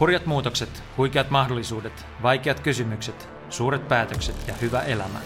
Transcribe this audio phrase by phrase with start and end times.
[0.00, 5.18] Hurjat muutokset, huikeat mahdollisuudet, vaikeat kysymykset, suuret päätökset ja hyvä elämä.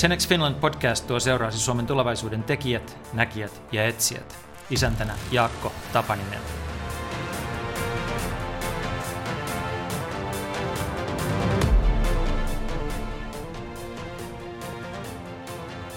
[0.00, 4.36] Tenex Finland podcast tuo seuraasi Suomen tulevaisuuden tekijät, näkijät ja etsijät.
[4.70, 6.40] Isäntänä Jaakko Tapaninen.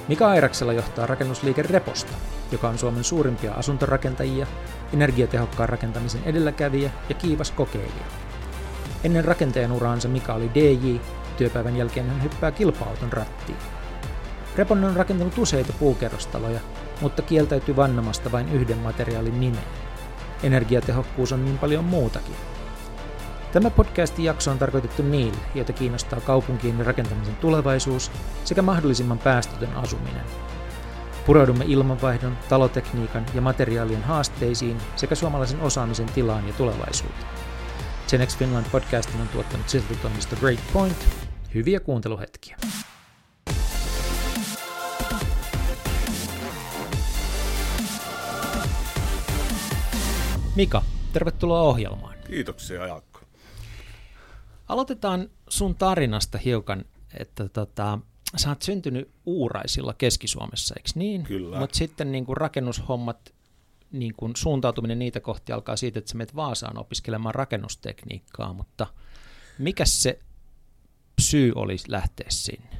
[0.07, 2.13] Mika Airaksella johtaa rakennusliike Reposta,
[2.51, 4.47] joka on Suomen suurimpia asuntorakentajia,
[4.93, 8.05] energiatehokkaan rakentamisen edelläkävijä ja kiivas kokeilija.
[9.04, 10.96] Ennen rakentajan uraansa Mika oli DJ,
[11.37, 13.57] työpäivän jälkeen hän hyppää kilpa-auton rattiin.
[14.57, 16.60] Repon on rakentanut useita puukerrostaloja,
[17.01, 19.63] mutta kieltäytyy vannomasta vain yhden materiaalin nimeen.
[20.43, 22.35] Energiatehokkuus on niin paljon muutakin.
[23.51, 28.11] Tämä podcastin jakso on tarkoitettu niille, joita kiinnostaa kaupunkien rakentamisen tulevaisuus
[28.43, 30.24] sekä mahdollisimman päästötön asuminen.
[31.27, 37.27] Pureudumme ilmanvaihdon, talotekniikan ja materiaalien haasteisiin sekä suomalaisen osaamisen tilaan ja tulevaisuuteen.
[38.09, 40.97] Genex Finland podcastin on tuottanut siltatoimisto Great Point.
[41.53, 42.57] Hyviä kuunteluhetkiä.
[50.55, 52.15] Mika, tervetuloa ohjelmaan.
[52.27, 53.19] Kiitoksia Jaakko.
[54.67, 56.85] Aloitetaan sun tarinasta hiukan,
[57.19, 57.99] että tota,
[58.36, 61.23] sä oot syntynyt Uuraisilla Keski-Suomessa, eikö niin?
[61.23, 61.59] Kyllä.
[61.59, 63.33] Mutta sitten niin kuin rakennushommat,
[63.92, 68.88] niin kuin suuntautuminen niitä kohti alkaa siitä, että sä menet Vaasaan opiskelemaan rakennustekniikkaa, mutta
[69.59, 70.20] mikä se
[71.22, 72.78] syy olisi lähteä sinne?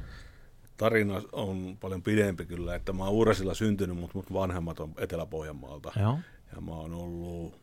[0.76, 5.92] Tarina on paljon pidempi kyllä, että mä oon Uurasilla syntynyt, mutta mut vanhemmat on Etelä-Pohjanmaalta.
[6.00, 6.18] Joo.
[6.54, 7.60] Ja mä oon ollut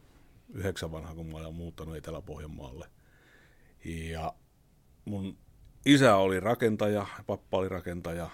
[0.53, 2.87] yhdeksän vanha, kun mä olen muuttanut Etelä-Pohjanmaalle.
[3.85, 4.33] Ja
[5.05, 5.37] mun
[5.85, 8.29] isä oli rakentaja, pappa oli rakentaja,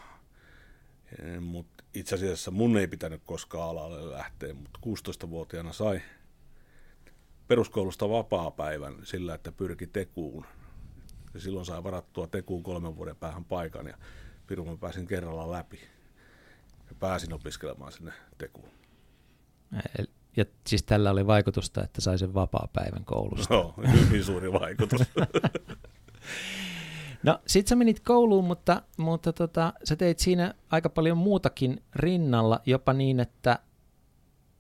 [1.40, 6.02] mutta itse asiassa mun ei pitänyt koskaan alalle lähteä, mutta 16-vuotiaana sai
[7.48, 10.46] peruskoulusta vapaa-päivän sillä, että pyrki tekuun.
[11.34, 13.98] Ja silloin sai varattua tekuun kolmen vuoden päähän paikan ja
[14.48, 15.80] Pirun pääsin kerralla läpi.
[16.90, 18.70] Ja pääsin opiskelemaan sinne tekuun.
[20.38, 23.54] Ja siis tällä oli vaikutusta, että sai sen vapaa-päivän koulusta.
[23.54, 23.74] Joo,
[24.06, 25.02] hyvin suuri vaikutus.
[27.24, 32.60] No sit sä menit kouluun, mutta, mutta tota, sä teit siinä aika paljon muutakin rinnalla,
[32.66, 33.60] jopa niin, että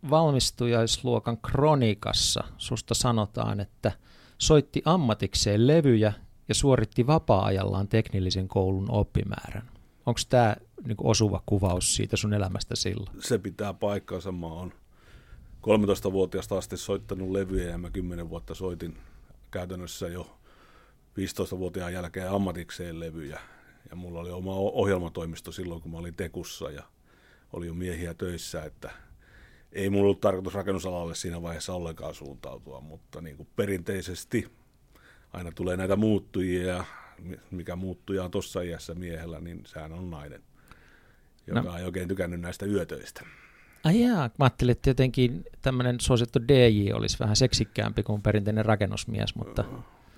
[0.09, 3.91] valmistujaisluokan kronikassa susta sanotaan, että
[4.37, 6.13] soitti ammatikseen levyjä
[6.47, 9.69] ja suoritti vapaa-ajallaan teknillisen koulun oppimäärän.
[10.05, 10.55] Onko tämä
[10.85, 13.21] niinku osuva kuvaus siitä sun elämästä silloin?
[13.21, 14.31] Se pitää paikkansa.
[14.31, 14.73] Mä oon
[15.61, 18.97] 13-vuotiaasta asti soittanut levyjä ja mä 10 vuotta soitin
[19.51, 20.37] käytännössä jo
[21.17, 23.39] 15-vuotiaan jälkeen ammatikseen levyjä.
[23.89, 26.83] Ja mulla oli oma ohjelmatoimisto silloin, kun mä olin Tekussa ja
[27.53, 28.91] oli jo miehiä töissä, että
[29.71, 34.51] ei mulla ollut tarkoitus rakennusalalle siinä vaiheessa ollenkaan suuntautua, mutta niin kuin perinteisesti
[35.33, 36.85] aina tulee näitä muuttujia ja
[37.51, 40.43] mikä muuttuja on tuossa iässä miehellä, niin sehän on nainen,
[41.47, 41.77] joka no.
[41.77, 43.25] ei oikein tykännyt näistä yötöistä.
[43.83, 49.35] Ai jaa, mä ajattelin, että jotenkin tämmöinen suosittu DJ olisi vähän seksikkäämpi kuin perinteinen rakennusmies,
[49.35, 49.65] mutta...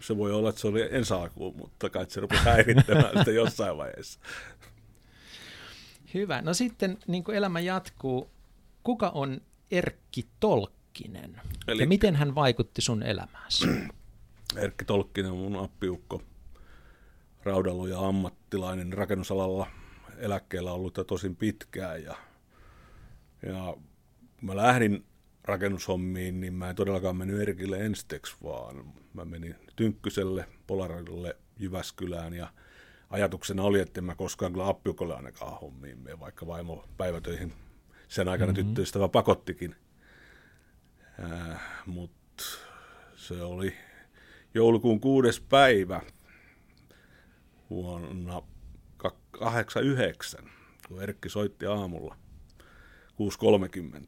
[0.03, 3.77] Se voi olla, että se oli ensi alkuun, mutta kai se rupesi häirittämään sitä jossain
[3.77, 4.19] vaiheessa.
[6.13, 6.41] Hyvä.
[6.41, 8.29] No sitten niin kuin elämä jatkuu.
[8.83, 9.41] Kuka on
[9.71, 11.41] Erkki Tolkkinen?
[11.67, 11.81] Eli...
[11.81, 13.67] Ja miten hän vaikutti sun elämääsi?
[14.63, 16.21] Erkki Tolkkinen on mun appiukko,
[17.43, 19.67] raudaluja ammattilainen rakennusalalla
[20.17, 22.15] eläkkeellä ollut tosin pitkään ja
[23.45, 23.77] ja
[24.41, 25.05] mä lähdin
[25.45, 32.53] rakennushommiin, niin mä en todellakaan mennyt Erkille ensiteksi, vaan mä menin Tynkkyselle, Polarille, Jyväskylään ja
[33.09, 37.53] ajatuksena oli, että en mä koskaan kyllä appiukolle ainakaan hommiin mene, vaikka vaimo päivätöihin
[38.07, 38.65] sen aikana mm-hmm.
[38.65, 39.75] tyttöystävä pakottikin.
[41.23, 42.43] Äh, Mutta
[43.15, 43.73] se oli
[44.53, 46.01] joulukuun kuudes päivä
[47.69, 48.41] vuonna
[49.31, 50.49] 89,
[50.87, 52.17] kun Erkki soitti aamulla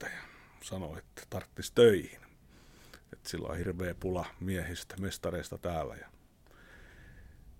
[0.04, 0.35] 6.30 ja
[0.66, 2.20] sanoi, että tarttisi töihin.
[3.14, 5.96] Että sillä on hirveä pula miehistä, mestareista täällä.
[5.96, 6.08] Ja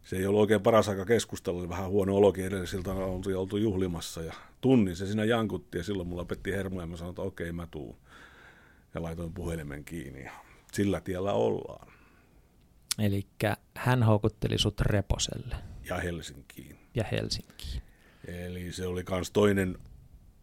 [0.04, 4.22] se ei ollut oikein paras aika keskustella, oli vähän huono olokin edellisiltä, oltiin oltu juhlimassa
[4.22, 7.52] ja tunnin se siinä jankutti ja silloin mulla petti hermoja ja mä sanoin, että okei
[7.52, 7.98] mä tuun.
[8.94, 10.32] Ja laitoin puhelimen kiinni ja
[10.74, 11.88] sillä tiellä ollaan.
[13.00, 13.28] Eli
[13.78, 15.56] hän houkutteli sut Reposelle.
[15.90, 16.80] Ja Helsinkiin.
[16.96, 17.82] Ja Helsinkiin.
[18.28, 19.78] Eli se oli myös toinen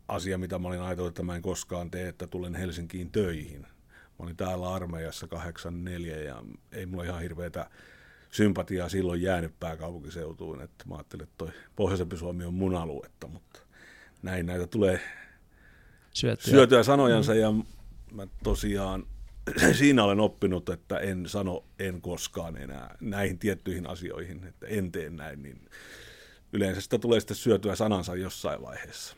[0.09, 3.61] asia, mitä mä olin ajatellut, että mä en koskaan tee, että tulen Helsinkiin töihin.
[3.61, 7.71] Mä olin täällä armeijassa 84 ja ei mulla ihan hirveätä
[8.31, 13.61] sympatiaa silloin jäänyt pääkaupunkiseutuun, että mä ajattelin, että toi Pohjoisempi Suomi on mun aluetta, mutta
[14.23, 15.01] näin näitä tulee
[16.15, 17.39] syötyä, syötyä sanojansa mm.
[17.39, 17.53] ja
[18.13, 19.07] mä tosiaan
[19.79, 25.11] siinä olen oppinut, että en sano en koskaan enää näihin tiettyihin asioihin, että en tee
[25.11, 25.69] näin, niin
[26.53, 29.17] yleensä sitä tulee sitten syötyä sanansa jossain vaiheessa.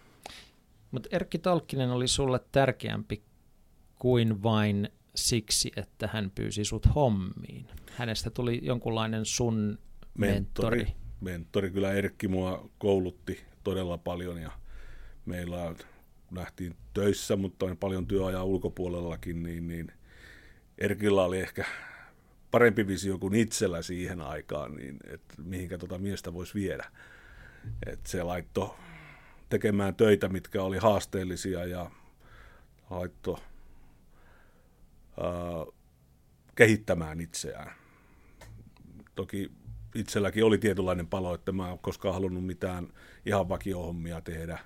[0.94, 3.23] Mutta Erkki Tolkkinen oli sulle tärkeämpi
[3.99, 7.67] kuin vain siksi, että hän pyysi sut hommiin.
[7.91, 9.79] Hänestä tuli jonkunlainen sun
[10.19, 10.79] mentori.
[10.79, 11.70] Mentori, mentori.
[11.70, 14.50] kyllä Erkki mua koulutti todella paljon ja
[15.26, 15.75] meillä
[16.31, 19.93] nähtiin töissä, mutta on paljon työajaa ulkopuolellakin, niin, niin
[20.79, 21.64] Erkillä oli ehkä
[22.50, 26.91] parempi visio kuin itsellä siihen aikaan, niin että mihinkä tuota miestä voisi viedä.
[27.87, 28.76] Et se laitto
[29.49, 31.91] tekemään töitä, mitkä oli haasteellisia ja
[32.91, 33.38] laitto
[35.20, 35.31] ää,
[36.55, 37.73] kehittämään itseään.
[39.14, 39.50] Toki
[39.94, 42.88] itselläkin oli tietynlainen palo, että mä en koskaan halunnut mitään
[43.26, 44.58] ihan vakiohommia tehdä.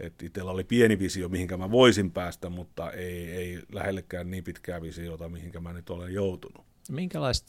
[0.00, 4.82] Et itsellä oli pieni visio, mihinkä mä voisin päästä, mutta ei, ei lähellekään niin pitkää
[4.82, 6.64] visiota, mihinkä mä nyt olen joutunut.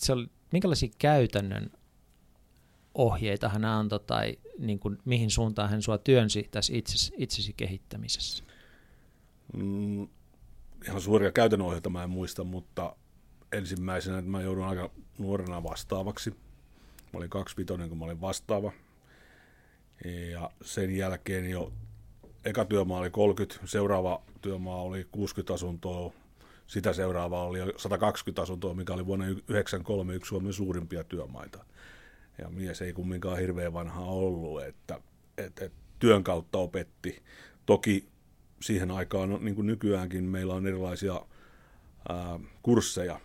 [0.05, 1.71] se oli, minkälaisia käytännön
[2.95, 8.43] ohjeita hän antoi tai niin kuin, mihin suuntaan hän sua työnsi tässä itsesi, itsesi kehittämisessä?
[9.53, 10.07] Mm,
[10.87, 12.95] ihan suoria käytännön ohjeita mä en muista, mutta
[13.51, 16.29] ensimmäisenä, että mä joudun aika nuorena vastaavaksi.
[17.13, 18.71] Mä olin vitonen, kun mä olin vastaava.
[20.31, 21.73] Ja sen jälkeen jo
[22.45, 26.13] eka työmaa oli 30, seuraava työmaa oli 60 asuntoa,
[26.67, 31.65] sitä seuraava oli 120 asuntoa, mikä oli vuonna 1993 yksi Suomen suurimpia työmaita
[32.37, 35.01] ja mies ei kumminkaan hirveän vanha ollut, että,
[35.37, 37.23] että, että työn kautta opetti.
[37.65, 38.07] Toki
[38.61, 41.25] siihen aikaan, niin kuin nykyäänkin, meillä on erilaisia
[42.09, 43.19] ää, kursseja,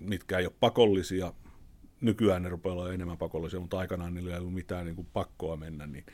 [0.00, 1.32] mitkä ei ole pakollisia.
[2.00, 5.56] Nykyään ne rupeaa olla enemmän pakollisia, mutta aikanaan niillä ei ollut mitään niin kuin pakkoa
[5.56, 6.06] mennä, niin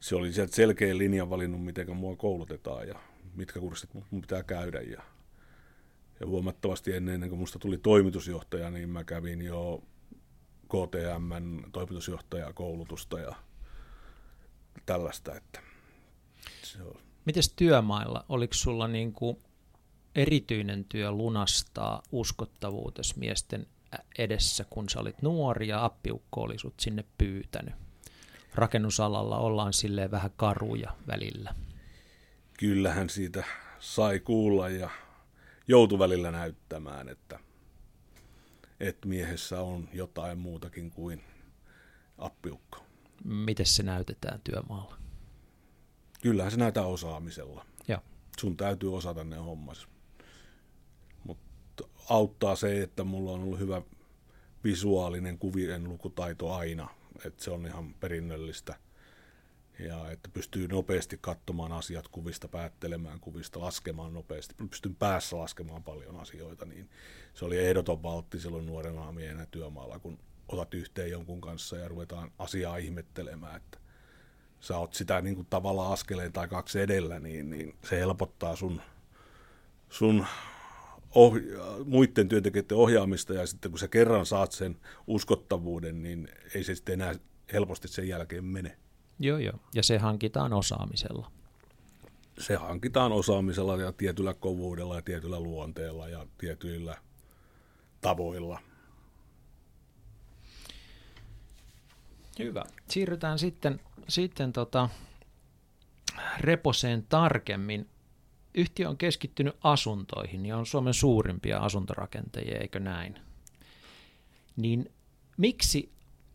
[0.00, 2.98] se oli sieltä selkeä linjan valinnut, miten mua koulutetaan ja
[3.34, 4.80] mitkä kurssit mun pitää käydä.
[4.80, 5.02] Ja,
[6.20, 9.82] ja huomattavasti ennen, ennen kuin musta tuli toimitusjohtaja, niin mä kävin jo
[10.74, 13.34] KTMn toimitusjohtajakoulutusta ja
[14.86, 15.36] tällaista.
[15.36, 15.60] Että
[16.62, 17.00] se on.
[17.24, 19.38] Mites työmailla, oliko sulla niin kuin
[20.14, 23.66] erityinen työ lunastaa uskottavuutes miesten
[24.18, 27.74] edessä, kun sä olit nuori ja appiukko oli sut sinne pyytänyt?
[28.54, 31.54] Rakennusalalla ollaan silleen vähän karuja välillä.
[32.58, 33.44] Kyllähän siitä
[33.78, 34.90] sai kuulla ja
[35.68, 37.38] joutui välillä näyttämään, että
[38.88, 41.24] että miehessä on jotain muutakin kuin
[42.18, 42.84] appiukko.
[43.24, 44.98] Miten se näytetään työmaalla?
[46.22, 47.66] Kyllähän se näytetään osaamisella.
[47.88, 48.02] Ja.
[48.38, 49.88] Sun täytyy osata ne hommas.
[51.24, 53.82] Mutta auttaa se, että mulla on ollut hyvä
[54.64, 56.88] visuaalinen kuvien lukutaito aina.
[57.24, 58.74] Että se on ihan perinnöllistä
[59.84, 64.54] ja että pystyy nopeasti katsomaan asiat kuvista, päättelemään kuvista, laskemaan nopeasti.
[64.70, 66.90] Pystyn päässä laskemaan paljon asioita, niin
[67.34, 72.30] se oli ehdoton valtti silloin nuorena miehenä työmaalla, kun otat yhteen jonkun kanssa ja ruvetaan
[72.38, 73.78] asiaa ihmettelemään, että
[74.60, 78.82] sä oot sitä niin kuin tavallaan askeleen tai kaksi edellä, niin, niin se helpottaa sun,
[79.88, 80.26] sun
[81.14, 84.76] ohja- muiden työntekijöiden ohjaamista ja sitten kun sä kerran saat sen
[85.06, 87.14] uskottavuuden, niin ei se sitten enää
[87.52, 88.78] helposti sen jälkeen mene.
[89.18, 89.58] Joo, joo.
[89.74, 91.30] Ja se hankitaan osaamisella.
[92.38, 96.96] Se hankitaan osaamisella ja tietyllä kovuudella ja tietyllä luonteella ja tietyillä
[98.00, 98.60] tavoilla.
[102.38, 102.64] Hyvä.
[102.88, 104.88] Siirrytään sitten, sitten tota
[106.38, 107.88] Reposeen tarkemmin.
[108.54, 113.18] Yhtiö on keskittynyt asuntoihin ja on Suomen suurimpia asuntorakentajia, eikö näin?
[114.56, 114.92] Niin
[115.36, 115.93] miksi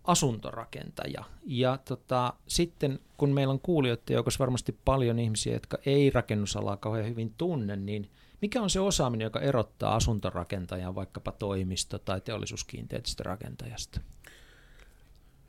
[0.09, 1.23] asuntorakentaja.
[1.45, 7.09] Ja tota, sitten kun meillä on kuulijoiden joukossa varmasti paljon ihmisiä, jotka ei rakennusalaa kauhean
[7.09, 8.11] hyvin tunne, niin
[8.41, 14.01] mikä on se osaaminen, joka erottaa asuntorakentajan vaikkapa toimisto- tai teollisuuskiinteistörakentajasta?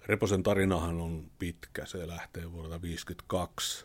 [0.06, 3.84] Reposen tarinahan on pitkä, se lähtee vuodelta 1952.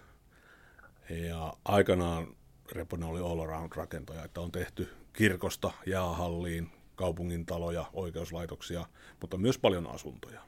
[1.10, 2.28] Ja aikanaan
[2.72, 8.86] Reponen oli all around rakentaja, että on tehty kirkosta jäähalliin, kaupungin taloja, oikeuslaitoksia,
[9.22, 10.42] mutta myös paljon asuntoja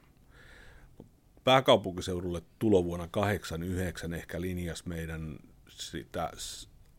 [1.48, 5.38] pääkaupunkiseudulle tulo vuonna 89 ehkä linjas meidän
[5.68, 6.32] sitä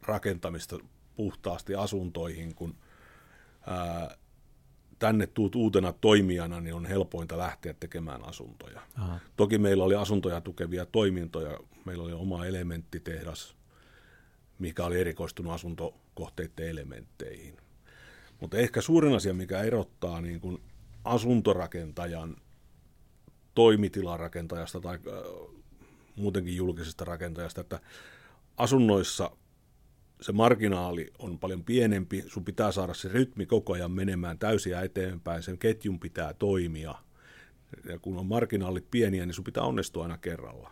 [0.02, 0.80] rakentamista
[1.16, 2.76] puhtaasti asuntoihin, kun
[3.68, 4.18] ää,
[5.00, 8.82] tänne tuut uutena toimijana, niin on helpointa lähteä tekemään asuntoja.
[8.98, 9.20] Aha.
[9.36, 11.60] Toki meillä oli asuntoja tukevia toimintoja.
[11.86, 13.56] Meillä oli oma elementtitehdas,
[14.60, 17.58] mikä oli erikoistunut asuntokohteiden elementteihin.
[18.40, 20.62] Mutta ehkä suurin asia, mikä erottaa niin kuin
[21.04, 22.36] asuntorakentajan
[23.56, 25.00] toimitilarakentajasta tai
[26.16, 27.80] muutenkin julkisesta rakentajasta, että
[28.58, 29.32] asunnoissa
[30.22, 35.44] se marginaali on paljon pienempi, sun pitää saada se rytmi koko ajan menemään täysiä eteenpäin,
[35.44, 36.96] sen ketjun pitää toimia.
[37.90, 40.72] Ja kun on marginaalit pieniä, niin sun pitää onnistua aina kerralla.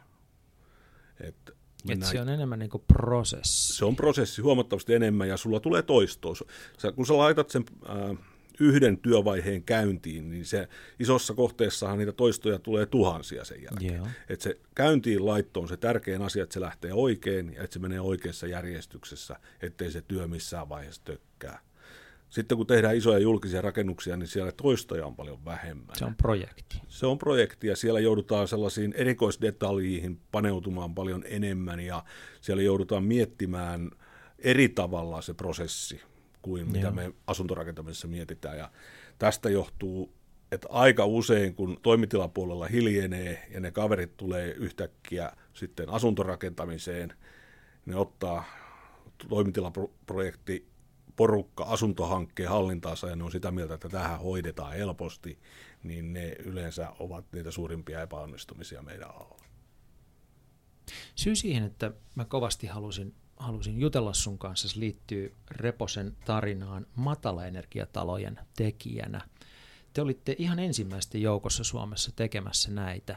[1.20, 1.58] Et
[1.90, 3.78] Et se on enemmän niin prosessi.
[3.78, 6.34] Se on prosessi huomattavasti enemmän ja sulla tulee toistoa.
[6.78, 8.18] Sä, kun sä laitat sen äh,
[8.60, 10.68] yhden työvaiheen käyntiin, niin se
[11.00, 13.94] isossa kohteessahan niitä toistoja tulee tuhansia sen jälkeen.
[13.94, 14.08] Yeah.
[14.30, 17.80] Että se käyntiin laitto on se tärkein asia, että se lähtee oikein ja että se
[17.80, 21.60] menee oikeassa järjestyksessä, ettei se työ missään vaiheessa tökkää.
[22.30, 25.96] Sitten kun tehdään isoja julkisia rakennuksia, niin siellä toistoja on paljon vähemmän.
[25.96, 26.82] Se on projekti.
[26.88, 32.04] Se on projekti ja siellä joudutaan sellaisiin erikoisdetaljiin paneutumaan paljon enemmän ja
[32.42, 33.92] siellä joudutaan miettimään
[34.40, 36.02] eri tavalla se prosessi
[36.42, 38.58] kuin mitä me asuntorakentamisessa mietitään.
[38.58, 38.72] Ja
[39.20, 40.14] tästä johtuu,
[40.52, 47.14] että aika usein kun toimitilapuolella hiljenee ja ne kaverit tulee yhtäkkiä sitten asuntorakentamiseen,
[47.86, 48.44] ne ottaa
[49.30, 50.68] toimitilaprojekti
[51.16, 55.40] porukka asuntohankkeen hallintaansa ja ne on sitä mieltä, että tähän hoidetaan helposti,
[55.84, 59.38] niin ne yleensä ovat niitä suurimpia epäonnistumisia meidän alalla.
[61.16, 68.40] Syy siihen, että mä kovasti halusin halusin jutella sun kanssa, se liittyy Reposen tarinaan matalaenergiatalojen
[68.58, 69.22] tekijänä.
[69.94, 73.16] Te olitte ihan ensimmäisten joukossa Suomessa tekemässä näitä.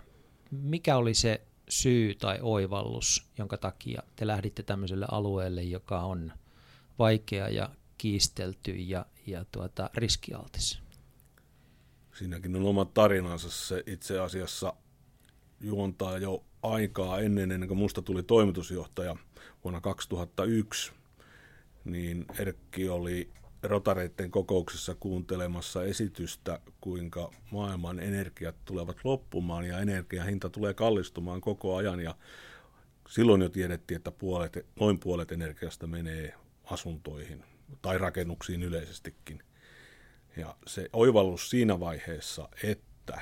[0.50, 6.32] Mikä oli se syy tai oivallus, jonka takia te lähditte tämmöiselle alueelle, joka on
[6.98, 10.78] vaikea ja kiistelty ja, ja tuota, riskialtis?
[12.18, 13.50] Siinäkin on oma tarinansa.
[13.50, 14.74] Se itse asiassa
[15.60, 19.16] juontaa jo aikaa ennen, ennen kuin musta tuli toimitusjohtaja
[19.64, 20.92] vuonna 2001,
[21.84, 23.30] niin Erkki oli
[23.62, 32.00] rotareiden kokouksessa kuuntelemassa esitystä, kuinka maailman energiat tulevat loppumaan ja energiahinta tulee kallistumaan koko ajan
[32.00, 32.14] ja
[33.08, 37.44] silloin jo tiedettiin, että puolet, noin puolet energiasta menee asuntoihin
[37.82, 39.42] tai rakennuksiin yleisestikin.
[40.36, 43.20] Ja se oivallus siinä vaiheessa, että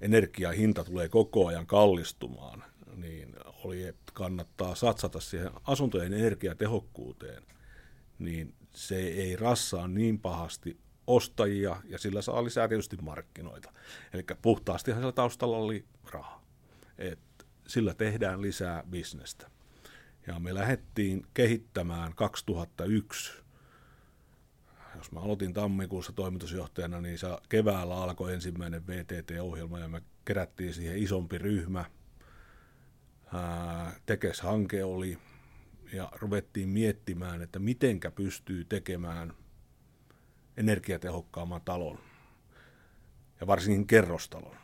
[0.00, 2.64] energiahinta tulee koko ajan kallistumaan,
[2.96, 7.42] niin oli, että kannattaa satsata siihen asuntojen energiatehokkuuteen,
[8.18, 13.72] niin se ei rassaa niin pahasti ostajia ja sillä saa lisää tietysti markkinoita.
[14.12, 16.42] Eli puhtaastihan sillä taustalla oli raha.
[16.98, 17.18] Et
[17.66, 19.50] sillä tehdään lisää bisnestä.
[20.26, 23.32] Ja me lähdettiin kehittämään 2001
[24.96, 30.98] jos mä aloitin tammikuussa toimitusjohtajana, niin se keväällä alkoi ensimmäinen VTT-ohjelma ja me kerättiin siihen
[30.98, 31.84] isompi ryhmä.
[34.06, 35.18] Tekes-hanke oli
[35.92, 39.32] ja ruvettiin miettimään, että mitenkä pystyy tekemään
[40.56, 41.98] energiatehokkaamman talon
[43.40, 44.56] ja varsinkin kerrostalon.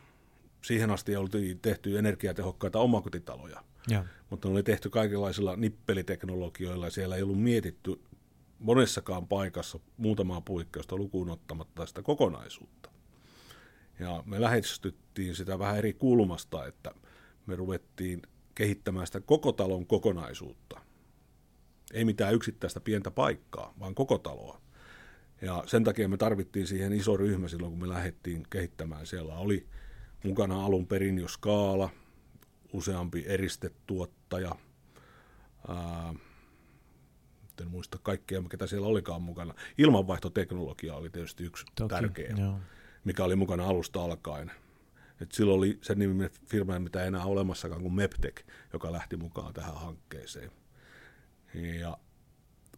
[0.62, 4.04] Siihen asti oltiin tehty energiatehokkaita omakotitaloja, ja.
[4.30, 6.90] mutta ne oli tehty kaikenlaisilla nippeliteknologioilla.
[6.90, 8.00] Siellä ei ollut mietitty
[8.62, 12.90] monessakaan paikassa muutamaa puikkeusta lukuun ottamatta sitä kokonaisuutta.
[14.00, 16.94] Ja me lähestyttiin sitä vähän eri kulmasta, että
[17.46, 18.22] me ruvettiin
[18.54, 20.80] kehittämään sitä koko talon kokonaisuutta.
[21.92, 24.60] Ei mitään yksittäistä pientä paikkaa, vaan koko taloa.
[25.42, 29.06] Ja sen takia me tarvittiin siihen iso ryhmä silloin, kun me lähdettiin kehittämään.
[29.06, 29.66] Siellä oli
[30.24, 31.90] mukana alun perin jo skaala,
[32.72, 34.56] useampi eristetuottaja,
[35.68, 36.14] ää,
[37.62, 39.54] en muista kaikkea, ketä siellä olikaan mukana.
[39.78, 42.58] Ilmanvaihtoteknologia oli tietysti yksi Toki, tärkeä, joo.
[43.04, 44.50] mikä oli mukana alusta alkaen.
[45.20, 49.54] Et silloin oli sen niminen firma, mitä ei enää olemassakaan kuin Meptek, joka lähti mukaan
[49.54, 50.50] tähän hankkeeseen.
[51.80, 51.98] Ja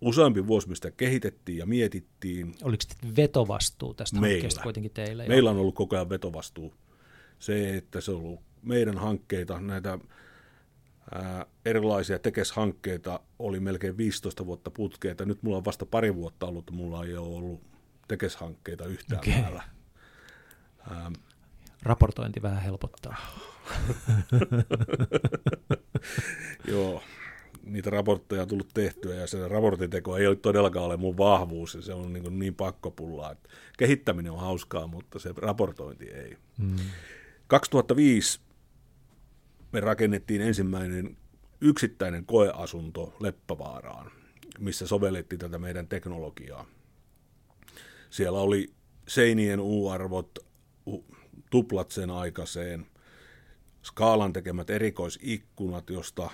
[0.01, 2.55] useampi vuosi mistä kehitettiin ja mietittiin.
[2.63, 2.85] Oliko
[3.17, 4.35] vetovastuu tästä meillä.
[4.35, 5.29] hankkeesta kuitenkin teille?
[5.29, 6.75] Meillä on ollut koko ajan vetovastuu.
[7.39, 9.99] Se, että se on ollut meidän hankkeita, näitä
[11.65, 15.25] erilaisia tekeshankkeita oli melkein 15 vuotta putkeita.
[15.25, 17.61] Nyt mulla on vasta pari vuotta ollut, mulla ei ole ollut
[18.09, 19.43] tekeshankkeita yhtään okay.
[19.43, 19.63] päällä.
[21.83, 23.17] Raportointi vähän helpottaa.
[26.69, 27.03] Joo,
[27.65, 31.83] niitä raportteja on tullut tehtyä ja se raportiteko ei ole todellakaan ole mun vahvuus ja
[31.83, 33.33] se on niin, niin pakkopullaa.
[33.33, 36.37] Että kehittäminen on hauskaa, mutta se raportointi ei.
[36.59, 36.77] Mm.
[37.47, 38.41] 2005
[39.75, 41.17] me rakennettiin ensimmäinen
[41.61, 44.11] yksittäinen koeasunto Leppävaaraan,
[44.59, 46.67] missä sovellettiin tätä meidän teknologiaa.
[48.11, 48.73] Siellä oli
[49.09, 50.39] seinien U-arvot
[51.51, 52.87] tuplat sen aikaiseen,
[53.83, 56.31] skaalan tekemät erikoisikkunat, josta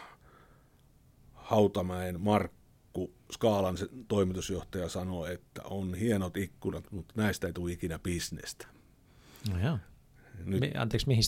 [1.32, 3.76] Hautamäen Markku, skaalan
[4.09, 8.66] toimitusjohtaja, sanoi, että on hienot ikkunat, mutta näistä ei tule ikinä bisnestä.
[9.50, 9.78] No joo.
[10.44, 11.25] Nyt, Anteeksi, mihin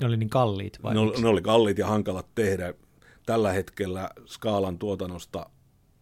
[0.00, 0.82] ne oli niin kalliit?
[0.82, 2.74] Vai ne, ne oli kalliit ja hankalat tehdä.
[3.26, 5.50] Tällä hetkellä skaalan tuotannosta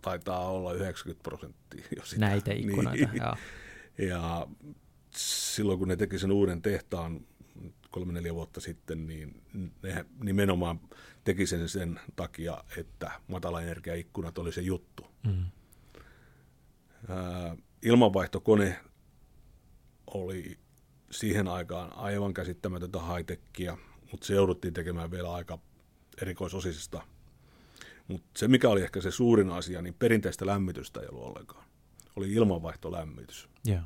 [0.02, 2.20] taitaa olla 90 prosenttia jo sitä.
[2.20, 3.22] Näitä ikkunoita, niin.
[3.22, 3.36] joo.
[3.98, 4.46] Ja
[5.16, 7.20] silloin kun ne teki sen uuden tehtaan
[7.90, 9.42] kolme-neljä vuotta sitten, niin
[9.82, 10.80] ne nimenomaan
[11.24, 15.06] teki sen sen takia, että matalaenergiaikkunat oli se juttu.
[15.26, 15.44] Mm.
[17.82, 18.80] ilmanvaihtokone
[20.06, 20.58] oli
[21.10, 23.78] siihen aikaan aivan käsittämätöntä high
[24.10, 25.58] mutta se jouduttiin tekemään vielä aika
[26.22, 27.02] erikoisosisista.
[28.08, 31.64] Mutta se, mikä oli ehkä se suurin asia, niin perinteistä lämmitystä ei ollut ollenkaan.
[32.16, 33.48] Oli ilmanvaihtolämmitys.
[33.68, 33.84] Yeah.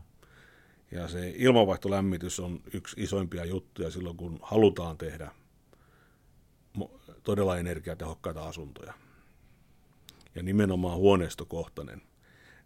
[0.91, 5.31] Ja se ilmanvaihtolämmitys on yksi isoimpia juttuja silloin, kun halutaan tehdä
[7.23, 8.95] todella energiatehokkaita asuntoja.
[10.35, 12.03] Ja nimenomaan huoneistokohtainen.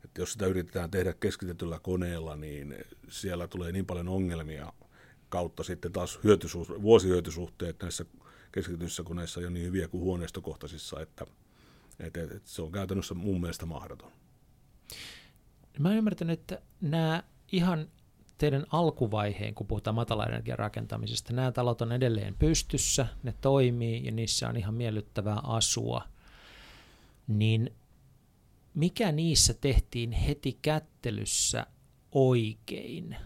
[0.05, 2.77] Että jos sitä yritetään tehdä keskitetyllä koneella, niin
[3.09, 4.73] siellä tulee niin paljon ongelmia
[5.29, 8.05] kautta sitten taas hyötysuus, vuosihyötysuhteet näissä
[8.53, 11.27] keskityissä koneissa on niin hyviä kuin huoneistokohtaisissa, että,
[12.01, 14.13] että, että se on käytännössä mun mielestä mahdoton.
[15.79, 17.89] Mä ymmärtän, että nämä ihan
[18.39, 24.49] teidän alkuvaiheen, kun puhutaan matalaenergian rakentamisesta, nämä talot on edelleen pystyssä, ne toimii ja niissä
[24.49, 26.03] on ihan miellyttävää asua,
[27.27, 27.73] niin
[28.75, 31.67] mikä niissä tehtiin heti kättelyssä
[32.13, 33.17] oikein?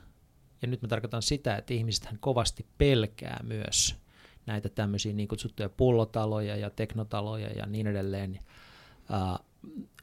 [0.62, 3.97] Ja nyt mä tarkoitan sitä, että ihmiset kovasti pelkää myös
[4.47, 8.38] näitä tämmöisiä niin kutsuttuja pullotaloja ja teknotaloja ja niin edelleen,
[8.99, 9.47] uh,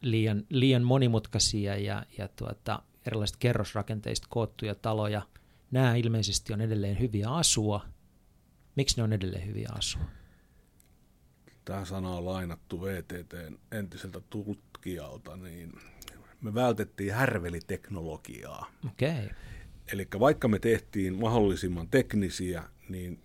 [0.01, 5.21] liian, liian monimutkaisia ja, ja tuota, erilaiset kerrosrakenteista koottuja taloja.
[5.71, 7.85] Nämä ilmeisesti on edelleen hyviä asua.
[8.75, 10.03] Miksi ne on edelleen hyviä asua?
[11.65, 15.73] Tämä sana on lainattu VTTn entiseltä tutkijalta, niin
[16.41, 18.71] me vältettiin härveliteknologiaa.
[18.85, 19.09] Okei.
[19.11, 19.29] Okay.
[19.93, 23.19] Eli vaikka me tehtiin mahdollisimman teknisiä, niin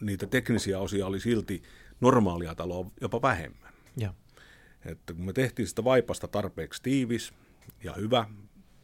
[0.00, 1.62] niitä teknisiä osia oli silti
[2.00, 3.72] normaalia taloa jopa vähemmän.
[3.96, 4.14] Ja.
[4.84, 7.32] Että kun me tehtiin sitä vaipasta tarpeeksi tiivis
[7.84, 8.26] ja hyvä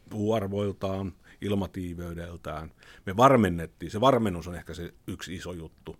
[0.09, 2.71] puuarvoiltaan, ilmatiiveydeltään,
[3.05, 5.95] me varmennettiin, se varmennus on ehkä se yksi iso juttu,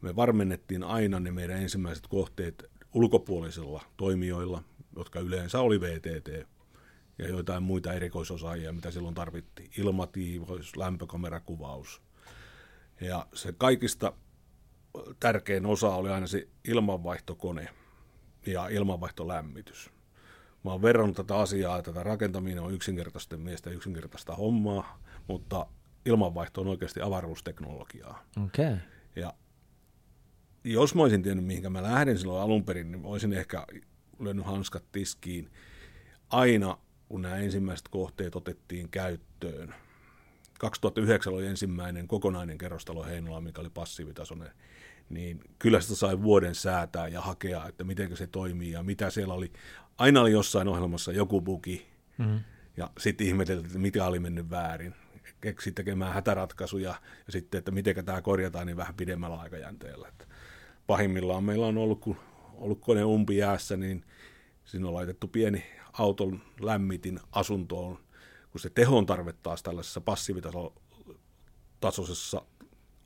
[0.00, 4.62] me varmennettiin aina ne meidän ensimmäiset kohteet ulkopuolisilla toimijoilla,
[4.96, 6.28] jotka yleensä oli VTT
[7.18, 9.70] ja joitain muita erikoisosaajia, mitä silloin tarvittiin.
[9.78, 12.02] Ilmatiivous, lämpökamerakuvaus.
[13.00, 14.12] Ja se kaikista
[15.20, 17.68] tärkein osa oli aina se ilmanvaihtokone
[18.46, 19.90] ja ilmanvaihtolämmitys.
[20.64, 25.66] Mä oon verrannut tätä asiaa, että tätä rakentaminen on yksinkertaisten miestä yksinkertaista hommaa, mutta
[26.06, 28.24] ilmanvaihto on oikeasti avaruusteknologiaa.
[28.46, 28.76] Okay.
[29.16, 29.34] Ja
[30.64, 33.66] jos mä olisin tiennyt, mihinkä mä lähden silloin alun perin, niin olisin ehkä
[34.20, 35.50] lyönyt hanskat tiskiin
[36.30, 39.74] aina, kun nämä ensimmäiset kohteet otettiin käyttöön.
[40.58, 44.50] 2009 oli ensimmäinen kokonainen kerrostalo Heinola, mikä oli passiivitasoinen
[45.10, 49.34] niin kyllä sitä sai vuoden säätää ja hakea, että miten se toimii ja mitä siellä
[49.34, 49.52] oli.
[49.98, 51.86] Aina oli jossain ohjelmassa joku bugi,
[52.18, 52.40] mm-hmm.
[52.76, 54.94] ja sitten ihmeteltiin, että mitä oli mennyt väärin.
[55.40, 56.94] Keksi tekemään hätäratkaisuja,
[57.26, 60.08] ja sitten, että miten tämä korjataan, niin vähän pidemmällä aikajänteellä.
[60.08, 60.26] Että
[60.90, 62.16] pahimmillaan meillä on ollut, kun
[62.54, 64.04] ollut kone umpi jäässä, niin
[64.64, 67.98] siinä on laitettu pieni auton lämmitin asuntoon,
[68.50, 72.42] kun se tehon tarve taas tällaisessa passiivitasoisessa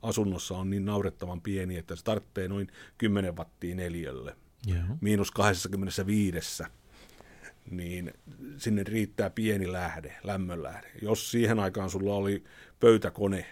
[0.01, 2.67] asunnossa on niin naurettavan pieni, että se tarvitsee noin
[2.97, 4.35] 10 wattia neljälle.
[4.67, 4.85] Yeah.
[5.01, 6.63] Miinus 25
[7.71, 8.13] niin
[8.57, 10.91] sinne riittää pieni lähde, lämmönlähde.
[11.01, 12.43] Jos siihen aikaan sulla oli
[12.79, 13.45] pöytäkone,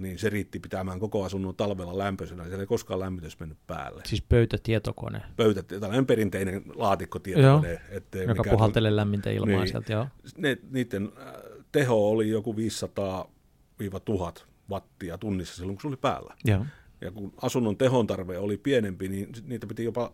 [0.00, 2.44] niin se riitti pitämään koko asunnon talvella lämpöisenä.
[2.44, 4.02] Siellä ei koskaan lämmitys mennyt päälle.
[4.06, 5.22] Siis pöytätietokone.
[5.36, 7.68] Pöytä, tällainen perinteinen laatikkotietokone.
[7.68, 10.06] Joo, ettei joka puhaltelee lämmintä ilmaa niin, sieltä, joo.
[10.36, 11.34] Ne, niiden äh,
[11.72, 16.34] teho oli joku 500-1000 wattia tunnissa silloin, kun se oli päällä.
[16.44, 16.64] Ja,
[17.00, 20.12] ja kun asunnon tehon tarve oli pienempi, niin niitä piti jopa,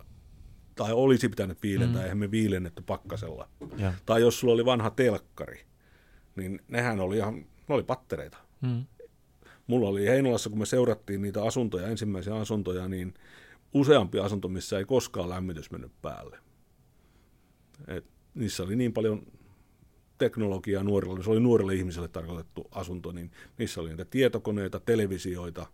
[0.74, 2.04] tai olisi pitänyt viilentää, mm.
[2.04, 3.48] eihän me viilennetty pakkasella.
[3.76, 3.92] Ja.
[4.06, 5.60] Tai jos sulla oli vanha telkkari,
[6.36, 7.34] niin nehän oli ihan,
[7.68, 8.38] ne oli pattereita.
[8.60, 8.84] Mm.
[9.66, 13.14] Mulla oli Heinolassa, kun me seurattiin niitä asuntoja, ensimmäisiä asuntoja, niin
[13.74, 16.38] useampi asunto, missä ei koskaan lämmitys mennyt päälle.
[17.88, 19.26] Et niissä oli niin paljon
[20.18, 25.66] teknologiaa nuorille, se oli nuorille ihmisille tarkoitettu asunto, niin niissä oli niitä tietokoneita, televisioita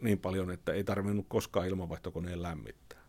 [0.00, 3.02] niin paljon, että ei tarvinnut koskaan ilmanvaihtokoneen lämmittää.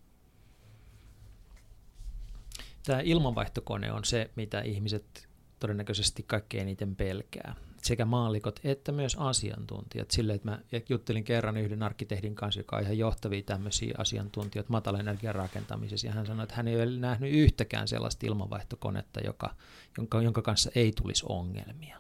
[2.86, 5.28] Tämä ilmanvaihtokone on se, mitä ihmiset
[5.60, 10.12] todennäköisesti kaikkein eniten pelkää sekä maallikot että myös asiantuntijat.
[10.12, 15.36] Sille, että mä juttelin kerran yhden arkkitehdin kanssa, joka on ihan johtavia tämmöisiä asiantuntijoita matalaenergian
[15.36, 19.56] rakentamisessa, ja hän sanoi, että hän ei ole nähnyt yhtäkään sellaista ilmanvaihtokonetta, joka,
[19.98, 21.98] jonka, jonka kanssa ei tulisi ongelmia.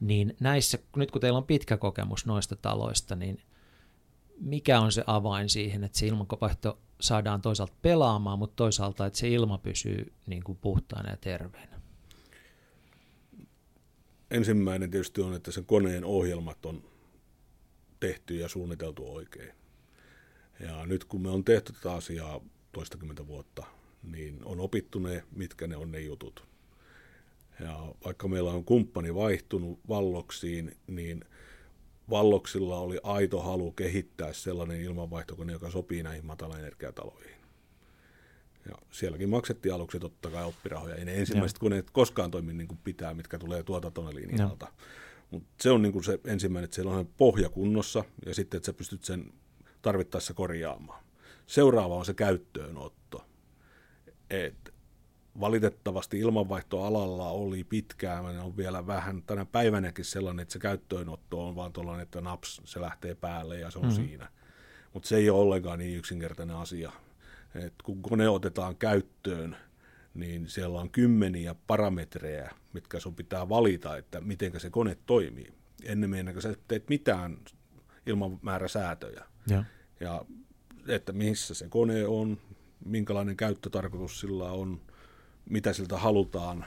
[0.00, 3.42] Niin näissä, nyt kun teillä on pitkä kokemus noista taloista, niin
[4.40, 9.28] mikä on se avain siihen, että se ilmanvaihto saadaan toisaalta pelaamaan, mutta toisaalta, että se
[9.28, 11.71] ilma pysyy niin kuin puhtaana ja terveenä?
[14.32, 16.82] Ensimmäinen tietysti on, että sen koneen ohjelmat on
[18.00, 19.52] tehty ja suunniteltu oikein.
[20.60, 22.40] Ja nyt kun me on tehty tätä asiaa
[22.72, 23.66] toistakymmentä vuotta,
[24.02, 26.46] niin on opittu ne, mitkä ne on ne jutut.
[27.60, 31.24] Ja vaikka meillä on kumppani vaihtunut valloksiin, niin
[32.10, 37.41] valloksilla oli aito halu kehittää sellainen ilmanvaihtokone, joka sopii näihin matalaenergiataloihin.
[38.68, 40.94] Ja sielläkin maksettiin aluksi totta kai oppirahoja.
[40.94, 41.66] Ei ne ensimmäiset Joo.
[41.66, 44.72] koneet koskaan toimi niin kuin pitää, mitkä tulee tuotantolinjalta.
[45.30, 48.66] Mutta se on niin kuin se ensimmäinen, että siellä on pohja kunnossa ja sitten, että
[48.66, 49.32] sä pystyt sen
[49.82, 51.04] tarvittaessa korjaamaan.
[51.46, 53.26] Seuraava on se käyttöönotto.
[54.30, 54.74] Et
[55.40, 61.72] valitettavasti ilmanvaihtoalalla oli pitkään, on vielä vähän tänä päivänäkin sellainen, että se käyttöönotto on vaan
[61.72, 64.06] tuollainen, että naps, se lähtee päälle ja se on mm-hmm.
[64.06, 64.28] siinä.
[64.94, 66.92] Mutta se ei ole ollenkaan niin yksinkertainen asia.
[67.54, 69.56] Et kun kone otetaan käyttöön,
[70.14, 75.52] niin siellä on kymmeniä parametreja, mitkä sun pitää valita, että miten se kone toimii.
[75.84, 77.38] Ennen kuin sä teet mitään
[78.06, 79.24] ilmanmääräsäätöjä.
[79.50, 79.64] Ja.
[80.00, 80.24] ja
[80.88, 82.38] että missä se kone on,
[82.84, 84.80] minkälainen käyttötarkoitus sillä on,
[85.50, 86.64] mitä siltä halutaan.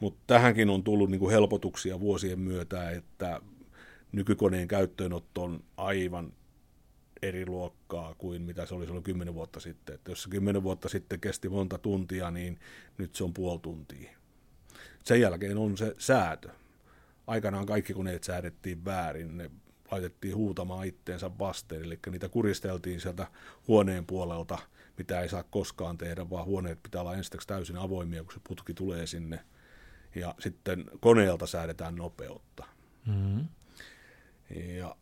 [0.00, 3.40] Mutta tähänkin on tullut niinku helpotuksia vuosien myötä, että
[4.12, 6.32] nykykoneen käyttöönotto on aivan
[7.22, 9.94] eri luokkaa kuin mitä se oli silloin kymmenen vuotta sitten.
[9.94, 12.60] Että jos se kymmenen vuotta sitten kesti monta tuntia, niin
[12.98, 14.10] nyt se on puoli tuntia.
[15.04, 16.48] Sen jälkeen on se säätö.
[17.26, 19.50] Aikanaan kaikki koneet säädettiin väärin, ne
[19.90, 23.26] laitettiin huutamaan itteensä vasten, eli niitä kuristeltiin sieltä
[23.68, 24.58] huoneen puolelta,
[24.98, 28.74] mitä ei saa koskaan tehdä, vaan huoneet pitää olla ensiksi täysin avoimia, kun se putki
[28.74, 29.40] tulee sinne.
[30.14, 32.64] Ja sitten koneelta säädetään nopeutta.
[33.06, 33.46] Mm-hmm.
[34.78, 34.96] Ja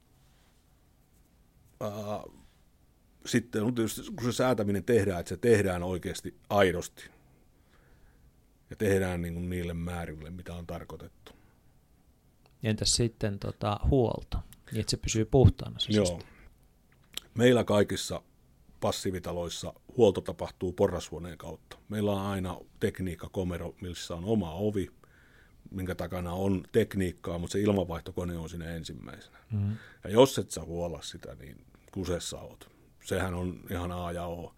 [3.27, 7.11] sitten on tietysti, kun se säätäminen tehdään, että se tehdään oikeasti aidosti.
[8.71, 11.33] Ja tehdään niin kuin niille määrille, mitä on tarkoitettu.
[12.63, 14.39] Entäs sitten tota, huolto?
[14.71, 15.79] Niin, että se pysyy puhtaana.
[15.79, 16.21] Se Joo.
[17.35, 18.23] Meillä kaikissa
[18.81, 21.79] passiivitaloissa huolto tapahtuu porrashuoneen kautta.
[21.89, 24.91] Meillä on aina tekniikkakomero, missä on oma ovi,
[25.71, 29.39] minkä takana on tekniikkaa, mutta se ilmanvaihtokone on siinä ensimmäisenä.
[29.53, 29.77] Mm-hmm.
[30.05, 32.71] Ja jos et sä huolla sitä, niin kusessa oot.
[33.05, 34.55] Sehän on ihan A ja O.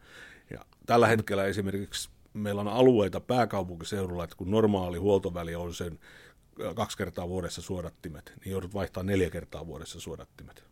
[0.50, 5.98] Ja tällä hetkellä esimerkiksi meillä on alueita pääkaupunkiseudulla, että kun normaali huoltoväli on sen
[6.74, 10.64] kaksi kertaa vuodessa suodattimet, niin joudut vaihtaa neljä kertaa vuodessa suodattimet.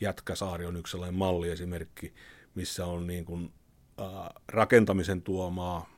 [0.00, 2.14] Jätkäsaari on yksi sellainen malliesimerkki,
[2.54, 3.52] missä on niin kuin,
[4.00, 4.06] äh,
[4.48, 5.94] rakentamisen tuomaa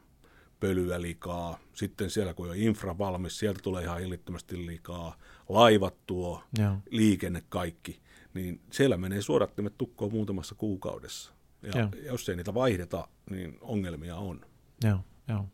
[0.60, 1.58] pölyä likaa.
[1.74, 5.16] Sitten siellä kun on infra valmis, sieltä tulee ihan hillittömästi likaa.
[5.48, 6.76] Laivat tuo, Joo.
[6.90, 8.00] liikenne, kaikki.
[8.36, 11.32] Niin siellä menee suodattimet tukkoon muutamassa kuukaudessa.
[11.62, 11.88] Ja Joo.
[12.04, 14.46] jos ei niitä vaihdeta, niin ongelmia on.
[14.84, 15.44] Joo, Joo.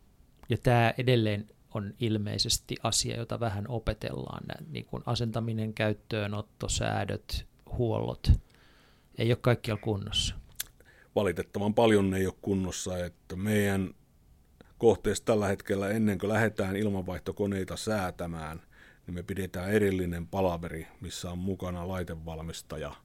[0.49, 8.31] Ja tämä edelleen on ilmeisesti asia, jota vähän opetellaan, niin kuin asentaminen, käyttöönotto, säädöt, huollot,
[9.17, 10.35] ei ole kaikkialla kunnossa.
[11.15, 13.93] Valitettavan paljon ne ei ole kunnossa, että meidän
[14.77, 18.61] kohteessa tällä hetkellä ennen kuin lähdetään ilmanvaihtokoneita säätämään,
[19.07, 22.95] niin me pidetään erillinen palaveri, missä on mukana laitevalmistaja,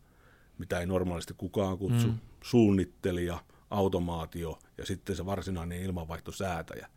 [0.59, 2.19] mitä ei normaalisti kukaan kutsu, mm.
[2.43, 3.39] suunnittelija,
[3.71, 6.89] automaatio ja sitten se varsinainen ilmanvaihtosäätäjä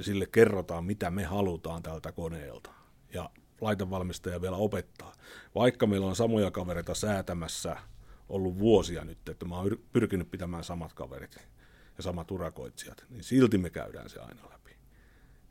[0.00, 2.70] sille kerrotaan, mitä me halutaan tältä koneelta.
[3.14, 5.12] Ja laitevalmistaja vielä opettaa.
[5.54, 7.76] Vaikka meillä on samoja kavereita säätämässä
[8.28, 11.36] ollut vuosia nyt, että mä oon pyrkinyt pitämään samat kaverit
[11.96, 14.59] ja samat urakoitsijat, niin silti me käydään se aina läpi.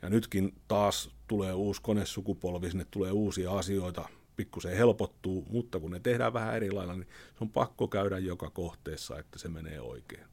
[0.01, 5.99] Ja nytkin taas tulee uusi konesukupolvi, sinne tulee uusia asioita, pikkusen helpottuu, mutta kun ne
[5.99, 10.25] tehdään vähän eri lailla, niin se on pakko käydä joka kohteessa, että se menee oikein.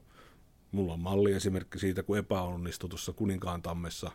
[0.72, 4.11] Mulla on malli esimerkki siitä, kun epäonnistui tuossa Kuninkaan tammessa.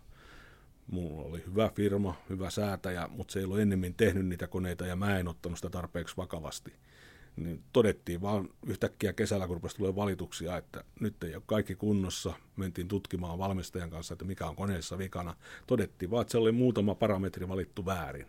[0.87, 4.95] Mulla oli hyvä firma, hyvä säätäjä, mutta se ei ollut ennemmin tehnyt niitä koneita ja
[4.95, 6.73] mä en ottanut sitä tarpeeksi vakavasti.
[7.35, 12.33] Niin todettiin vaan yhtäkkiä kesällä, kun rupesi tulee valituksia, että nyt ei ole kaikki kunnossa.
[12.55, 15.35] Mentiin tutkimaan valmistajan kanssa, että mikä on koneessa vikana.
[15.67, 18.27] Todettiin vaan, että se oli muutama parametri valittu väärin.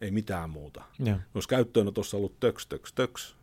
[0.00, 0.82] Ei mitään muuta.
[0.98, 1.18] Ja.
[1.34, 3.36] Jos käyttöönotossa ollut töks, töks, töks,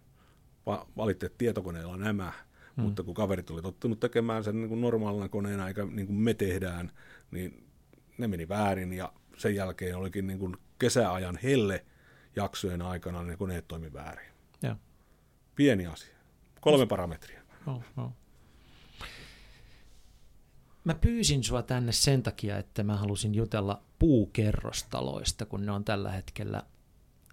[0.98, 2.34] valitti, että tietokoneella nämä,
[2.80, 2.84] Mm.
[2.84, 6.34] Mutta kun kaverit oli tottunut tekemään sen niin kuin normaalina koneena, eikä niin kuin me
[6.34, 6.92] tehdään,
[7.32, 7.68] niin
[8.18, 11.86] ne meni väärin ja sen jälkeen olikin niin kuin kesäajan helle
[12.36, 14.32] jaksojen aikana ne koneet toimi väärin.
[14.62, 14.76] Ja.
[15.60, 16.16] Pieni asia.
[16.62, 17.42] Kolme parametria.
[17.68, 18.12] Oh, oh.
[20.84, 26.12] Mä pyysin sua tänne sen takia, että mä halusin jutella puukerrostaloista, kun ne on tällä
[26.12, 26.64] hetkellä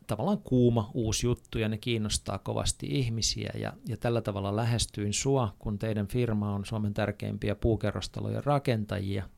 [0.06, 5.54] tavallaan kuuma uusi juttu ja ne kiinnostaa kovasti ihmisiä ja, ja tällä tavalla lähestyin sua,
[5.58, 9.28] kun teidän firma on Suomen tärkeimpiä puukerrostalojen rakentajia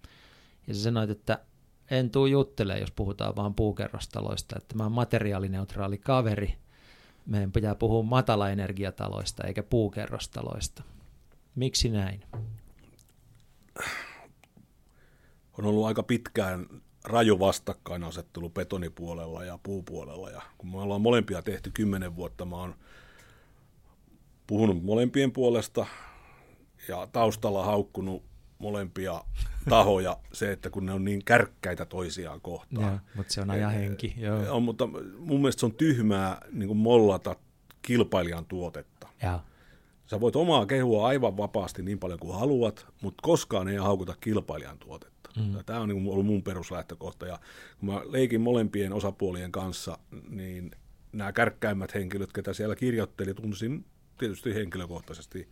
[0.67, 1.39] ja sä sanoit, että
[1.91, 6.59] en tuu juttelemaan, jos puhutaan vaan puukerrostaloista, että mä oon materiaalineutraali kaveri,
[7.29, 10.83] meidän pitää puhua matalaenergiataloista eikä puukerrostaloista.
[11.55, 12.25] Miksi näin?
[15.59, 16.67] On ollut aika pitkään
[17.05, 20.31] raju vastakkainasettelu betonipuolella ja puupuolella.
[20.31, 22.75] Ja kun me ollaan molempia tehty kymmenen vuotta, mä oon
[24.47, 25.87] puhunut molempien puolesta
[26.89, 28.28] ja taustalla haukkunut
[28.59, 29.25] molempia
[29.69, 32.93] tahoja se, että kun ne on niin kärkkäitä toisiaan kohtaan.
[32.93, 34.15] Ja, mutta se on ajan henki.
[34.17, 34.57] Joo.
[34.57, 34.87] On, mutta
[35.19, 37.37] mun mielestä se on tyhmää niin kuin mollata
[37.83, 39.09] kilpailijan tuotetta.
[39.23, 39.41] Ja.
[40.07, 44.79] Sä voit omaa kehua aivan vapaasti niin paljon kuin haluat, mutta koskaan ei haukuta kilpailijan
[44.79, 45.31] tuotetta.
[45.37, 45.65] Mm.
[45.67, 47.27] Tämä on niin ollut mun peruslähtökohta.
[47.27, 47.39] Ja
[47.81, 50.71] kun mä leikin molempien osapuolien kanssa, niin
[51.13, 53.85] nämä kärkkäimmät henkilöt, ketä siellä kirjoitteli, tunsin
[54.19, 55.49] tietysti henkilökohtaisesti.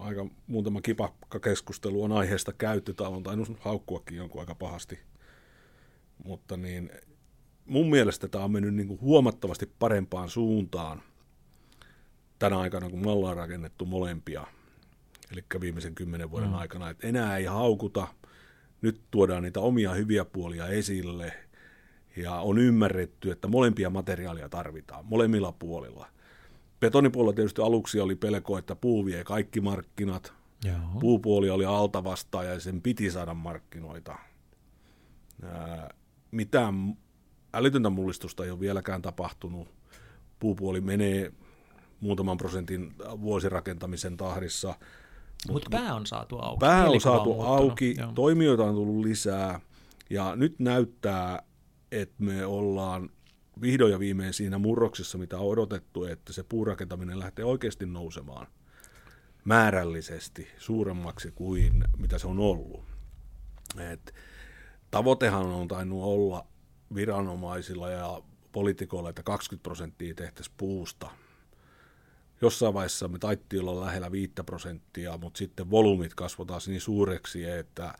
[0.00, 4.98] Aika muutama kipakka keskustelu on aiheesta käyty, tai on tainnut haukkuakin jonkun aika pahasti.
[6.24, 6.90] Mutta niin,
[7.66, 11.02] mun mielestä tämä on mennyt niin kuin huomattavasti parempaan suuntaan
[12.38, 14.46] tänä aikana, kun me ollaan rakennettu molempia,
[15.32, 16.54] eli viimeisen kymmenen vuoden mm.
[16.54, 16.90] aikana.
[16.90, 18.08] Et enää ei haukuta,
[18.82, 21.32] nyt tuodaan niitä omia hyviä puolia esille
[22.16, 26.08] ja on ymmärretty, että molempia materiaalia tarvitaan, molemmilla puolilla.
[26.80, 30.32] Betonipuolella tietysti aluksi oli pelko, että puu vie kaikki markkinat.
[30.64, 30.76] Joo.
[31.00, 32.02] Puupuoli oli alta
[32.44, 34.18] ja sen piti saada markkinoita.
[36.30, 36.98] mitään
[37.54, 39.68] älytöntä mullistusta ei ole vieläkään tapahtunut.
[40.38, 41.32] Puupuoli menee
[42.00, 44.74] muutaman prosentin vuosirakentamisen tahdissa.
[45.50, 46.58] Mutta pää on saatu auki.
[46.60, 48.12] Pää on saatu auki, Joo.
[48.12, 49.60] toimijoita on tullut lisää
[50.10, 51.42] ja nyt näyttää,
[51.92, 53.10] että me ollaan
[53.60, 58.46] vihdoin ja viimein siinä murroksessa, mitä on odotettu, että se puurakentaminen lähtee oikeasti nousemaan
[59.44, 62.84] määrällisesti suuremmaksi kuin mitä se on ollut.
[63.78, 64.14] Et
[64.90, 66.46] tavoitehan on tainnut olla
[66.94, 71.10] viranomaisilla ja poliitikoilla, että 20 prosenttia tehtäisiin puusta–
[72.40, 77.94] jossain vaiheessa me taittiin olla lähellä 5 prosenttia, mutta sitten volyymit kasvotaan niin suureksi, että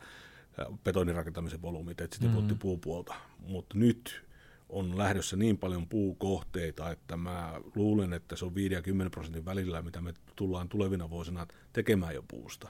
[0.83, 2.59] betonirakentamisen volyymit, että sitten mm.
[2.59, 3.15] puupuolta.
[3.39, 4.25] Mutta nyt
[4.69, 9.45] on lähdössä niin paljon puukohteita, että mä luulen, että se on 5 ja 10 prosentin
[9.45, 12.69] välillä, mitä me tullaan tulevina vuosina tekemään jo puusta.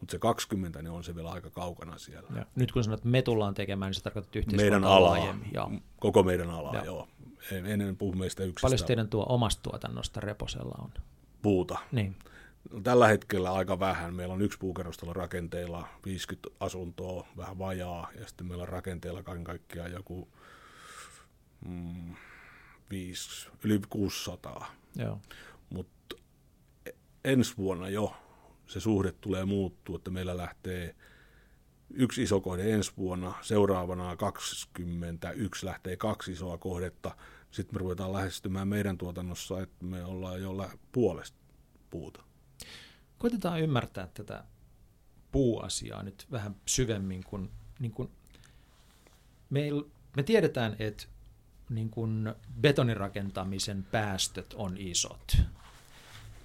[0.00, 2.28] Mutta se 20 niin on se vielä aika kaukana siellä.
[2.36, 5.72] Ja nyt kun sanot, että me tullaan tekemään, niin se tarkoittaa yhteiskuntaa Meidän alaa, joo.
[6.00, 6.84] koko meidän alaa, joo.
[6.84, 7.08] joo
[7.52, 8.66] ennen puhu meistä yksistä.
[8.66, 10.90] Paljon teidän tuo omasta tuotannosta Reposella on?
[11.42, 11.78] Puuta.
[11.92, 12.16] Niin.
[12.70, 14.14] No, tällä hetkellä aika vähän.
[14.14, 19.44] Meillä on yksi puukerrostalo rakenteilla, 50 asuntoa, vähän vajaa, ja sitten meillä on rakenteilla kaiken
[19.44, 20.28] kaikkiaan joku
[21.64, 22.14] mm,
[22.90, 24.74] 5, yli 600.
[24.96, 25.20] Joo.
[25.70, 26.16] Mutta
[27.24, 28.16] ensi vuonna jo
[28.66, 30.94] se suhde tulee muuttua, että meillä lähtee
[31.90, 37.16] yksi iso kohde ensi vuonna, seuraavana 21 lähtee kaksi isoa kohdetta,
[37.50, 41.38] sitten me ruvetaan lähestymään meidän tuotannossa, että me ollaan jo puolesta
[41.90, 42.22] puuta.
[43.18, 44.44] Koitetaan ymmärtää tätä
[45.32, 48.10] puuasiaa nyt vähän syvemmin, kun, niin kun
[49.50, 49.60] me,
[50.16, 51.04] me tiedetään, että
[51.68, 55.36] niin kun betonirakentamisen päästöt on isot.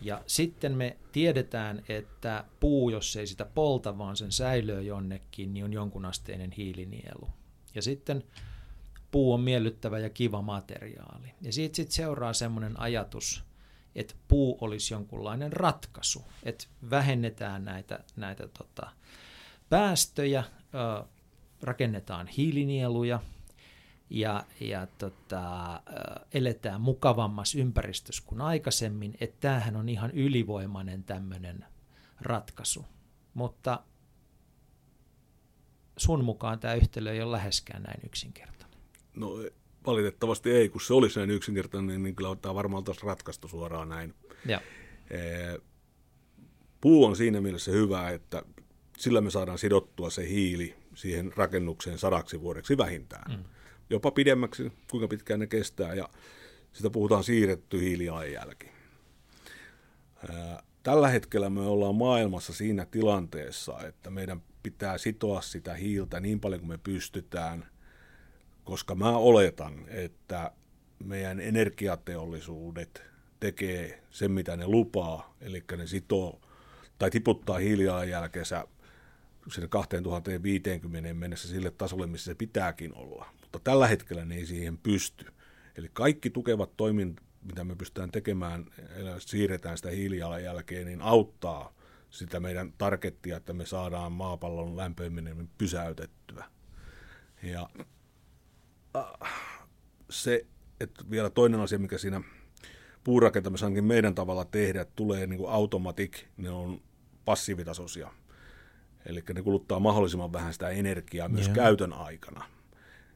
[0.01, 5.65] Ja sitten me tiedetään, että puu, jos ei sitä polta, vaan sen säilöö jonnekin, niin
[5.65, 7.29] on jonkunasteinen hiilinielu.
[7.75, 8.23] Ja sitten
[9.12, 11.27] puu on miellyttävä ja kiva materiaali.
[11.41, 13.43] Ja siitä sitten seuraa semmoinen ajatus,
[13.95, 18.91] että puu olisi jonkunlainen ratkaisu, että vähennetään näitä, näitä tota,
[19.69, 21.05] päästöjä, ö,
[21.62, 23.19] rakennetaan hiilinieluja
[24.10, 25.82] ja, ja tota,
[26.34, 31.65] eletään mukavammassa ympäristössä kuin aikaisemmin, että tämähän on ihan ylivoimainen tämmöinen
[32.22, 32.86] ratkaisu.
[33.34, 33.84] Mutta
[35.98, 38.80] sun mukaan tämä yhtälö ei ole läheskään näin yksinkertainen.
[39.15, 39.32] No
[39.86, 44.13] valitettavasti ei, kun se olisi näin yksinkertainen, niin kyllä tämä varmaan taas ratkaistu suoraan näin.
[44.45, 44.62] Ja.
[46.82, 48.43] Puu on siinä mielessä hyvä, että
[48.98, 53.32] sillä me saadaan sidottua se hiili siihen rakennukseen sadaksi vuodeksi vähintään.
[53.32, 53.43] Mm.
[53.89, 56.10] Jopa pidemmäksi, kuinka pitkään ne kestää, ja
[56.73, 58.71] sitä puhutaan siirretty hiilijalanjälki.
[60.84, 66.60] Tällä hetkellä me ollaan maailmassa siinä tilanteessa, että meidän pitää sitoa sitä hiiltä niin paljon
[66.60, 67.65] kuin me pystytään–
[68.69, 70.52] koska mä oletan, että
[71.04, 73.04] meidän energiateollisuudet
[73.39, 76.41] tekee sen, mitä ne lupaa, eli ne sitoo
[76.99, 78.65] tai tiputtaa hiilijalanjälkeensä
[79.52, 83.25] sinne 2050 mennessä sille tasolle, missä se pitääkin olla.
[83.53, 85.25] Mutta tällä hetkellä ne ei siihen pysty.
[85.75, 88.65] Eli kaikki tukevat toimin, mitä me pystytään tekemään,
[89.19, 91.73] siirretään sitä hiilijalanjälkeen, niin auttaa
[92.09, 96.45] sitä meidän targettia, että me saadaan maapallon lämpöiminen pysäytettyä.
[97.43, 97.69] Ja
[98.95, 99.31] äh,
[100.09, 100.45] se,
[100.79, 102.21] että vielä toinen asia, mikä siinä
[103.03, 106.81] puurakentamisessakin meidän tavalla tehdä, että tulee niin kuin automatic, ne on
[107.25, 108.12] passiivitasoisia.
[109.05, 111.55] Eli ne kuluttaa mahdollisimman vähän sitä energiaa myös Joo.
[111.55, 112.45] käytön aikana,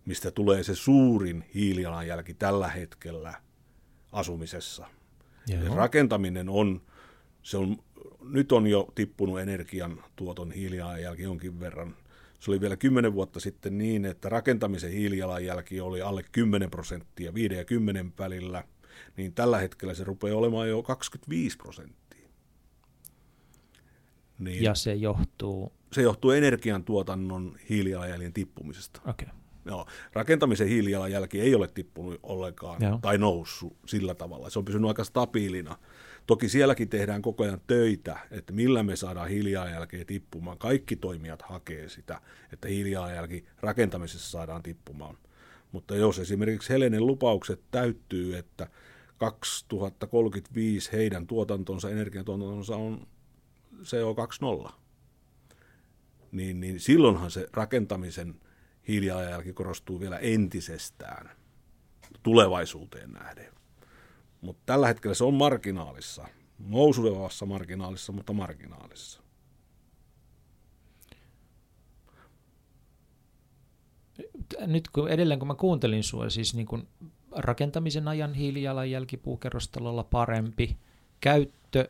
[0.05, 3.33] mistä tulee se suurin hiilijalanjälki tällä hetkellä
[4.11, 4.87] asumisessa.
[5.47, 5.75] Joo.
[5.75, 6.81] rakentaminen on,
[7.41, 7.77] se on,
[8.21, 11.95] nyt on jo tippunut energian tuoton hiilijalanjälki jonkin verran.
[12.39, 17.55] Se oli vielä 10 vuotta sitten niin, että rakentamisen hiilijalanjälki oli alle 10 prosenttia, 5
[17.55, 18.63] ja 10 välillä,
[19.17, 22.29] niin tällä hetkellä se rupeaa olemaan jo 25 prosenttia.
[24.39, 25.73] Niin ja se johtuu?
[25.91, 29.01] Se johtuu energiantuotannon hiilijalanjäljen tippumisesta.
[29.05, 29.42] Okay.
[29.65, 32.99] Joo, rakentamisen hiilijalanjälki ei ole tippunut ollenkaan Joo.
[33.01, 34.49] tai noussut sillä tavalla.
[34.49, 35.77] Se on pysynyt aika stabiilina.
[36.27, 40.57] Toki sielläkin tehdään koko ajan töitä, että millä me saadaan hiilijalanjälkeä tippumaan.
[40.57, 42.21] Kaikki toimijat hakee sitä,
[42.53, 45.17] että hiilijalanjälki rakentamisessa saadaan tippumaan.
[45.71, 48.67] Mutta jos esimerkiksi Helenen lupaukset täyttyy, että
[49.17, 53.07] 2035 heidän tuotantonsa, energiantuotantonsa on
[53.81, 54.71] CO2
[56.33, 58.35] niin, niin silloinhan se rakentamisen
[58.87, 61.29] hiilijalanjälki korostuu vielä entisestään
[62.23, 63.53] tulevaisuuteen nähden.
[64.41, 66.27] Mutta tällä hetkellä se on marginaalissa,
[66.59, 69.23] nousuvassa marginaalissa, mutta marginaalissa.
[74.67, 76.87] Nyt kun edelleen kun mä kuuntelin sua, siis niin kun
[77.31, 80.77] rakentamisen ajan hiilijalanjälki puukerrostalolla parempi,
[81.21, 81.89] käyttö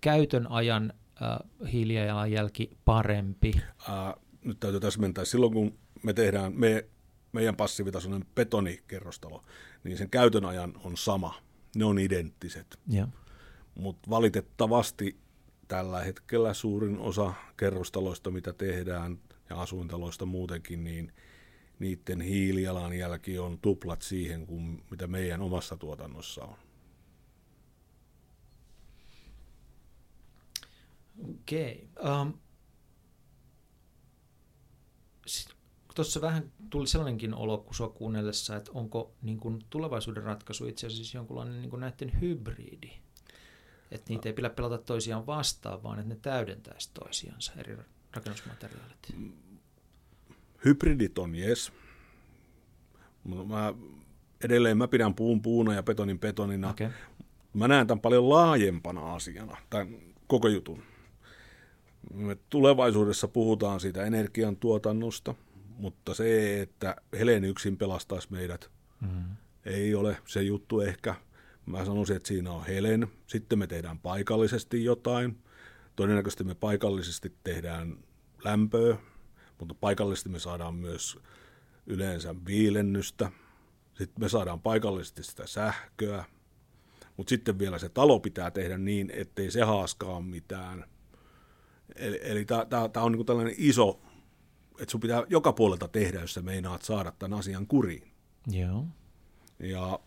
[0.00, 3.52] käytön ajan äh, hiilijalanjälki parempi?
[3.88, 5.24] Äh, nyt täytyy täsmentää.
[5.24, 6.86] Silloin kun me tehdään me,
[7.32, 9.44] meidän passiivitasoinen betonikerrostalo,
[9.84, 11.42] niin sen käytön ajan on sama.
[11.76, 12.78] Ne on identtiset.
[13.74, 15.16] Mutta valitettavasti
[15.68, 19.18] tällä hetkellä suurin osa kerrostaloista, mitä tehdään,
[19.50, 21.12] ja asuintaloista muutenkin, niin
[21.78, 26.56] niiden hiilijalanjälki on tuplat siihen kuin mitä meidän omassa tuotannossa on.
[31.30, 31.88] Okei.
[31.96, 32.20] Okay.
[32.20, 32.32] Um,
[35.96, 40.86] Tuossa vähän tuli sellainenkin olo, kun sua kuunnellessa, että onko niin kuin tulevaisuuden ratkaisu itse
[40.86, 42.90] asiassa jonkunlainen niin kuin näiden hybridi.
[43.90, 47.76] Että niitä ei pidä pelata toisiaan vastaan, vaan että ne täydentäisi toisiansa, eri
[48.12, 49.14] rakennusmateriaalit.
[50.64, 51.72] Hybridit on jes.
[53.24, 53.74] Mä,
[54.44, 56.70] edelleen mä pidän puun puuna ja betonin betonina.
[56.70, 56.90] Okay.
[57.52, 59.88] Mä näen tämän paljon laajempana asiana, tämän
[60.26, 60.82] koko jutun.
[62.14, 65.34] Me tulevaisuudessa puhutaan siitä energiantuotannosta,
[65.76, 69.24] mutta se, että Helen yksin pelastaisi meidät, mm.
[69.64, 71.14] ei ole se juttu ehkä.
[71.66, 73.08] Mä sanoisin, että siinä on Helen.
[73.26, 75.38] Sitten me tehdään paikallisesti jotain.
[75.96, 77.98] Todennäköisesti me paikallisesti tehdään
[78.44, 78.96] lämpöä,
[79.58, 81.18] mutta paikallisesti me saadaan myös
[81.86, 83.30] yleensä viilennystä.
[83.94, 86.24] Sitten me saadaan paikallisesti sitä sähköä.
[87.16, 90.84] Mutta sitten vielä se talo pitää tehdä niin, ettei se haaskaa mitään–
[91.94, 94.00] Eli, eli tämä on niinku tällainen iso,
[94.78, 98.12] että sun pitää joka puolelta tehdä, jos sä meinaat saada tämän asian kuriin.
[98.46, 98.86] Joo.
[99.58, 100.00] Ja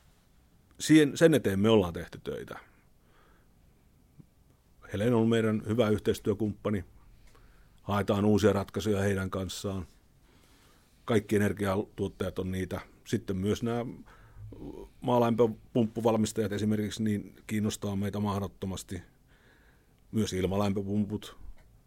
[0.79, 2.59] siihen, sen eteen me ollaan tehty töitä.
[4.93, 6.85] Helen on meidän hyvä yhteistyökumppani.
[7.81, 9.87] Haetaan uusia ratkaisuja heidän kanssaan.
[11.05, 12.81] Kaikki energiatuottajat on niitä.
[13.05, 13.85] Sitten myös nämä
[15.01, 19.01] maalämpöpumppuvalmistajat esimerkiksi niin kiinnostaa meitä mahdottomasti.
[20.11, 21.37] Myös ilmalämpöpumput,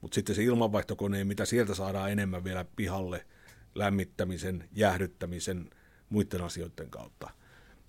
[0.02, 3.26] mutta sitten se ilmanvaihtokone, mitä sieltä saadaan enemmän vielä pihalle
[3.74, 5.70] lämmittämisen, jäähdyttämisen,
[6.08, 7.30] muiden asioiden kautta.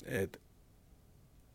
[0.06, 0.42] Et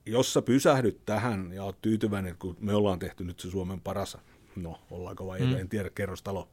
[0.07, 4.19] jos sä pysähdyt tähän ja oot tyytyväinen, kun me ollaan tehty nyt se Suomen paras,
[4.57, 5.57] no ollaanko vai mm.
[5.57, 6.51] en tiedä, kerrostalo,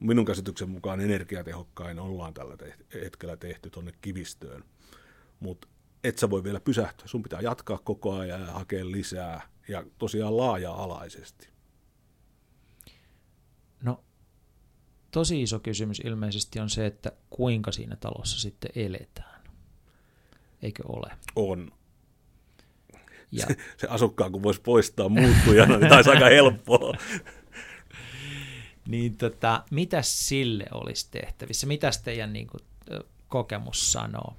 [0.00, 2.56] minun käsityksen mukaan energiatehokkain ollaan tällä
[2.94, 4.64] hetkellä tehty tuonne kivistöön.
[5.40, 5.68] Mutta
[6.04, 10.36] et sä voi vielä pysähtyä, sun pitää jatkaa koko ajan ja hakea lisää ja tosiaan
[10.36, 11.55] laaja-alaisesti.
[15.16, 19.42] Tosi iso kysymys ilmeisesti on se, että kuinka siinä talossa sitten eletään.
[20.62, 21.10] Eikö ole?
[21.36, 21.72] On.
[23.32, 23.46] Ja.
[23.46, 26.92] Se, se asukkaan, kun voisi poistaa muuttujana, niin taisi aika helppoa.
[28.88, 31.66] niin tota, mitä sille olisi tehtävissä?
[31.66, 32.60] Mitä teidän niin kuin,
[33.28, 34.36] kokemus sanoo?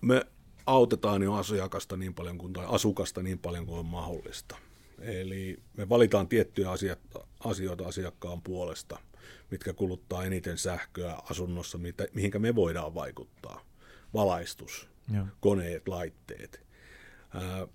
[0.00, 0.26] Me
[0.66, 4.56] autetaan jo asiakasta niin paljon kuin, tai asukasta niin paljon kuin on mahdollista.
[5.00, 6.68] Eli me valitaan tiettyjä
[7.40, 8.98] asioita asiakkaan puolesta–
[9.50, 13.64] mitkä kuluttaa eniten sähköä asunnossa, mitä, mihinkä me voidaan vaikuttaa.
[14.14, 14.88] Valaistus.
[15.14, 15.26] Joo.
[15.40, 16.66] koneet, laitteet.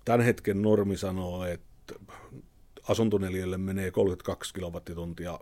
[0.04, 1.94] Tämän hetken normi sanoo, että
[2.88, 5.38] asuntoneliölle menee 32 kilowattituntia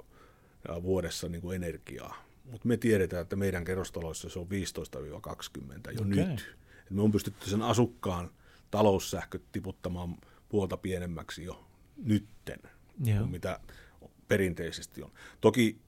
[0.82, 2.24] vuodessa niin kuin energiaa.
[2.44, 4.50] Mutta me tiedetään, että meidän kerrostaloissa se on 15-20
[5.06, 6.06] jo okay.
[6.06, 6.56] nyt.
[6.86, 8.30] Et me on pystytty sen asukkaan
[8.70, 10.16] taloussähköt tiputtamaan
[10.48, 11.69] puolta pienemmäksi jo
[12.05, 12.59] nytten,
[13.05, 13.18] Joo.
[13.18, 13.61] kuin mitä
[14.28, 15.12] perinteisesti on.
[15.40, 15.80] Toki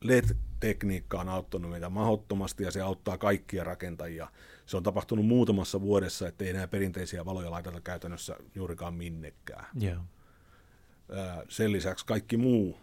[0.00, 4.28] LED-tekniikka on auttanut meitä mahdottomasti ja se auttaa kaikkia rakentajia.
[4.66, 9.66] Se on tapahtunut muutamassa vuodessa, ettei enää perinteisiä valoja laiteta käytännössä juurikaan minnekään.
[9.80, 10.02] Joo.
[11.48, 12.78] Sen lisäksi kaikki muu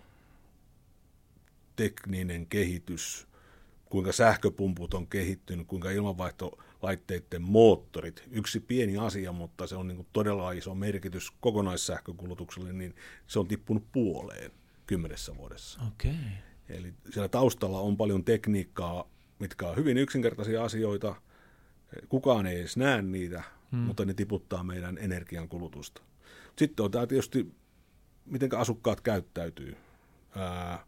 [1.75, 3.27] tekninen kehitys,
[3.85, 5.91] kuinka sähköpumput on kehittynyt, kuinka
[6.79, 12.95] ilmanvaihtolaitteiden moottorit, yksi pieni asia, mutta se on niin todella iso merkitys kokonaissähkökulutukselle, niin
[13.27, 14.51] se on tippunut puoleen
[14.87, 15.81] kymmenessä vuodessa.
[15.87, 16.19] Okay.
[16.69, 19.09] Eli siellä taustalla on paljon tekniikkaa,
[19.39, 21.15] mitkä on hyvin yksinkertaisia asioita.
[22.09, 23.79] Kukaan ei edes näe niitä, hmm.
[23.79, 26.01] mutta ne tiputtaa meidän energiankulutusta.
[26.57, 27.51] Sitten on tämä tietysti,
[28.25, 29.77] miten asukkaat käyttäytyy.
[30.35, 30.85] Ää,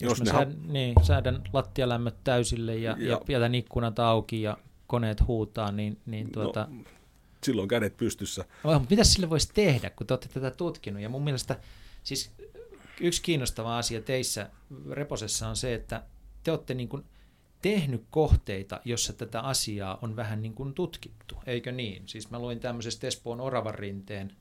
[0.00, 4.42] jos, jos mä säädän, ha- niin, säädän lattialämmöt täysille ja, ja, ja jätän ikkunat auki
[4.42, 4.56] ja
[4.90, 6.68] koneet huutaa, niin, niin no, tuota...
[6.70, 6.84] No,
[7.44, 8.44] silloin kädet pystyssä.
[8.64, 11.02] No, mutta mitä sille voisi tehdä, kun te olette tätä tutkinut?
[11.02, 11.60] Ja mun mielestä
[12.02, 12.30] siis
[13.00, 14.50] yksi kiinnostava asia teissä
[14.90, 16.02] Reposessa on se, että
[16.42, 17.04] te olette niin kuin
[17.62, 22.08] tehnyt kohteita, jossa tätä asiaa on vähän niin kuin tutkittu, eikö niin?
[22.08, 24.32] Siis mä luin tämmöisestä Espoon Oravan rinteen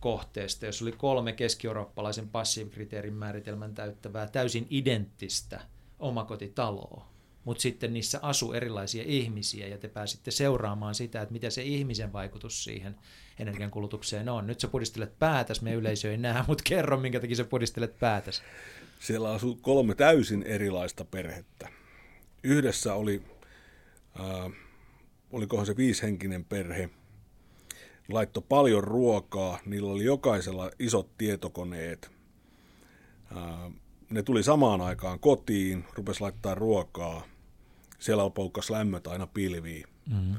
[0.00, 5.60] kohteesta, jos oli kolme keski-eurooppalaisen passiivikriteerin määritelmän täyttävää täysin identtistä
[5.98, 7.09] omakotitaloa,
[7.44, 12.12] mutta sitten niissä asu erilaisia ihmisiä ja te pääsitte seuraamaan sitä, että mitä se ihmisen
[12.12, 12.96] vaikutus siihen
[13.38, 14.46] energiankulutukseen on.
[14.46, 18.42] Nyt sä pudistelet päätäs, me yleisö ei näe, mutta kerro, minkä takia sä pudistelet päätäs.
[19.00, 21.68] Siellä asuu kolme täysin erilaista perhettä.
[22.44, 23.22] Yhdessä oli,
[24.20, 24.52] äh,
[25.32, 26.90] olikohan se viishenkinen perhe,
[28.08, 32.10] laittoi paljon ruokaa, niillä oli jokaisella isot tietokoneet.
[34.10, 37.26] Ne tuli samaan aikaan kotiin, rupesi laittaa ruokaa,
[38.00, 39.84] siellä poukkas lämmöt aina pilviin.
[40.10, 40.34] Mm-hmm.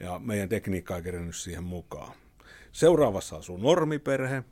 [0.00, 2.12] Ja meidän tekniikka ei kerennyt siihen mukaan.
[2.72, 4.42] Seuraavassa asuu normiperhe,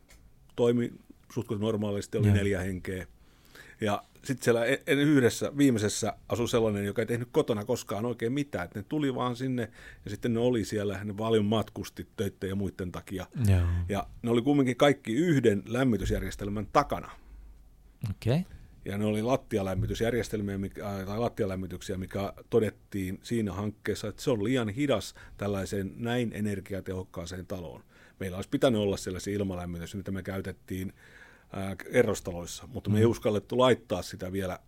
[0.57, 0.93] toimi
[1.33, 2.35] suht normaalisti, oli ja.
[2.35, 3.07] neljä henkeä.
[3.81, 8.33] Ja sitten siellä e-, en yhdessä viimeisessä asui sellainen, joka ei tehnyt kotona koskaan oikein
[8.33, 8.65] mitään.
[8.65, 9.71] Et ne tuli vaan sinne
[10.05, 13.27] ja sitten ne oli siellä, ne paljon matkusti töiden ja muiden takia.
[13.49, 13.61] Joo.
[13.89, 17.11] Ja ne oli kumminkin kaikki yhden lämmitysjärjestelmän takana.
[18.11, 18.43] Okay.
[18.85, 24.69] Ja ne oli lattialämmitysjärjestelmiä mikä, tai lattialämmityksiä, mikä todettiin siinä hankkeessa, että se on liian
[24.69, 27.85] hidas tällaiseen näin energiatehokkaaseen taloon.
[28.21, 30.93] Meillä olisi pitänyt olla sellaisia ilmalämmitys, mitä me käytettiin
[31.91, 33.11] erostaloissa, mutta me ei mm.
[33.11, 34.59] uskallettu laittaa sitä vielä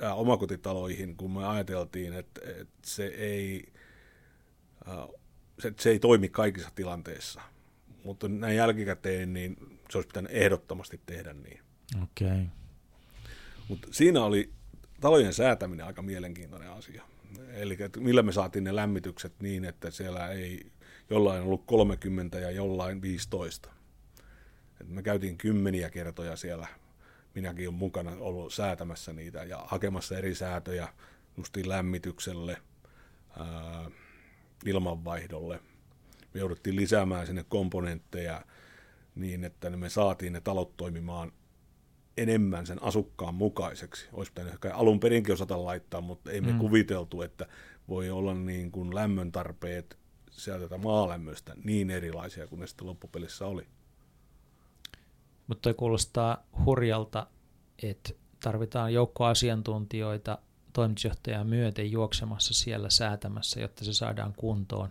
[0.00, 3.72] ää, omakotitaloihin, kun me ajateltiin, että, että se, ei,
[4.86, 5.06] ää,
[5.58, 7.40] se, se ei toimi kaikissa tilanteissa.
[8.04, 9.56] Mutta näin jälkikäteen niin
[9.90, 11.60] se olisi pitänyt ehdottomasti tehdä niin.
[12.02, 12.28] Okei.
[12.28, 12.61] Okay.
[13.72, 14.52] Mutta siinä oli
[15.00, 17.02] talojen säätäminen aika mielenkiintoinen asia.
[17.52, 20.72] Eli millä me saatiin ne lämmitykset niin, että siellä ei
[21.10, 23.70] jollain ollut 30 ja jollain 15.
[24.80, 26.66] Et me käytiin kymmeniä kertoja siellä,
[27.34, 30.88] minäkin olen mukana ollut säätämässä niitä ja hakemassa eri säätöjä
[31.36, 32.56] justiin lämmitykselle,
[33.38, 33.90] ää,
[34.66, 35.60] ilmanvaihdolle.
[36.34, 38.44] Me jouduttiin lisäämään sinne komponentteja
[39.14, 41.32] niin, että me saatiin ne talot toimimaan
[42.16, 44.08] enemmän sen asukkaan mukaiseksi.
[44.12, 46.58] Olisi pitänyt ehkä alun perinkin osata laittaa, mutta ei me mm.
[46.58, 47.46] kuviteltu, että
[47.88, 49.98] voi olla niin kuin lämmön tarpeet
[50.30, 53.66] sieltä maalämmöstä niin erilaisia kuin ne sitten loppupelissä oli.
[55.46, 57.26] Mutta toi kuulostaa hurjalta,
[57.82, 58.10] että
[58.42, 60.38] tarvitaan joukko asiantuntijoita
[60.72, 64.90] toimitusjohtajaa myöten juoksemassa siellä säätämässä, jotta se saadaan kuntoon.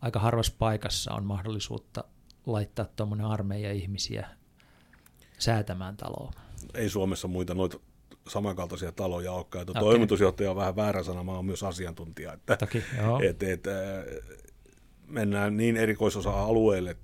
[0.00, 2.04] Aika harvassa paikassa on mahdollisuutta
[2.46, 4.28] laittaa tuommoinen armeija ihmisiä
[5.38, 6.32] säätämään taloa.
[6.74, 7.78] Ei Suomessa muita noita
[8.28, 9.70] samankaltaisia taloja olekaan.
[9.70, 9.82] Okay.
[9.82, 12.32] Toimitusjohtaja on vähän väärä sana, mä oon myös asiantuntija.
[12.32, 12.82] Että, Toki,
[13.28, 13.64] et, et,
[15.06, 16.96] mennään niin erikoisosa-alueelle,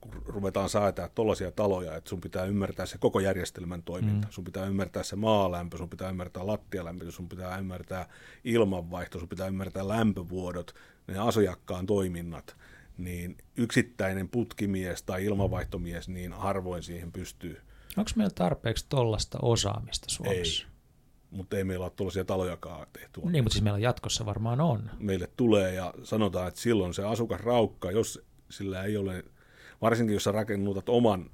[0.00, 4.26] kun ruvetaan säätää tuollaisia taloja, että sun pitää ymmärtää se koko järjestelmän toiminta.
[4.26, 4.32] Mm.
[4.32, 8.06] Sun pitää ymmärtää se maalämpö, sun pitää ymmärtää lattialämpö, sun pitää ymmärtää
[8.44, 10.74] ilmanvaihto, sun pitää ymmärtää lämpövuodot,
[11.06, 12.56] ne asiakkaan toiminnat.
[13.00, 17.60] Niin yksittäinen putkimies tai ilmanvaihtomies, niin harvoin siihen pystyy.
[17.96, 20.64] Onko meillä tarpeeksi tollasta osaamista Suomessa?
[20.64, 20.70] Ei
[21.30, 23.20] mutta ei meillä ole tuollaisia talojakaan tehty.
[23.20, 24.90] Niin, mutta siis meillä jatkossa varmaan on.
[24.98, 29.24] Meille tulee ja sanotaan, että silloin se asukasraukka, jos sillä ei ole
[29.82, 31.30] varsinkin jos sä rakennutat oman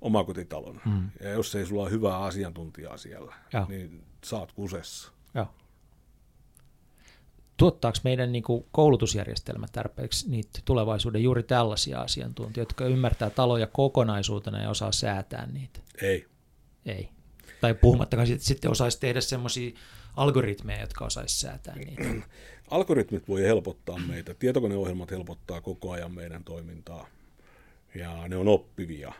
[0.00, 1.10] omakotitalon, mm.
[1.20, 3.66] ja jos ei sulla ole hyvää asiantuntijaa siellä, ja.
[3.68, 5.12] niin saat kusessa.
[5.34, 5.46] Ja.
[7.56, 14.62] Tuottaako meidän niin kuin koulutusjärjestelmä tarpeeksi niitä tulevaisuuden juuri tällaisia asiantuntijoita, jotka ymmärtää taloja kokonaisuutena
[14.62, 15.80] ja osaa säätää niitä?
[16.02, 16.26] Ei.
[16.86, 17.08] Ei.
[17.60, 19.70] Tai puhumattakaan että sitten osaisi tehdä semmoisia
[20.16, 22.02] algoritmeja, jotka osaisi säätää niitä.
[22.70, 24.34] Algoritmit voi helpottaa meitä.
[24.34, 27.06] Tietokoneohjelmat helpottaa koko ajan meidän toimintaa.
[27.94, 29.12] Ja ne on oppivia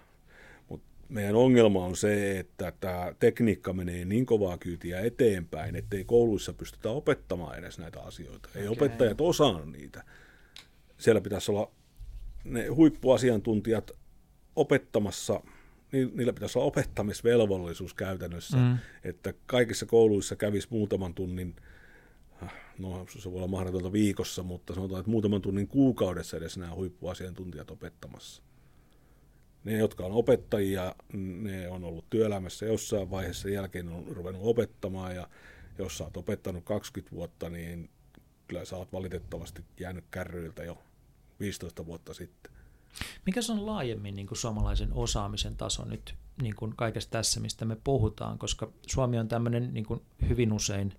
[1.15, 6.91] meidän ongelma on se, että tämä tekniikka menee niin kovaa kyytiä eteenpäin, ettei kouluissa pystytä
[6.91, 8.49] opettamaan edes näitä asioita.
[8.55, 8.73] Ei okay.
[8.73, 10.05] opettajat osaa niitä.
[10.99, 11.71] Siellä pitäisi olla
[12.45, 13.91] ne huippuasiantuntijat
[14.57, 15.41] opettamassa,
[15.93, 18.79] niillä pitäisi olla opettamisvelvollisuus käytännössä, mm.
[19.05, 21.57] että kaikissa kouluissa kävisi muutaman tunnin,
[22.79, 27.71] no se voi olla mahdotonta viikossa, mutta sanotaan, että muutaman tunnin kuukaudessa edes nämä huippuasiantuntijat
[27.71, 28.43] opettamassa
[29.65, 35.29] ne, jotka on opettajia, ne on ollut työelämässä jossain vaiheessa, jälkeen on ruvennut opettamaan ja
[35.79, 37.91] jos sä oot opettanut 20 vuotta, niin
[38.49, 40.79] kyllä sä oot valitettavasti jäänyt kärryiltä jo
[41.41, 42.53] 15 vuotta sitten.
[43.27, 47.65] Mikä se on laajemmin niin kuin suomalaisen osaamisen taso nyt niin kuin kaikessa tässä, mistä
[47.65, 50.95] me puhutaan, koska Suomi on tämmöinen niin kuin hyvin usein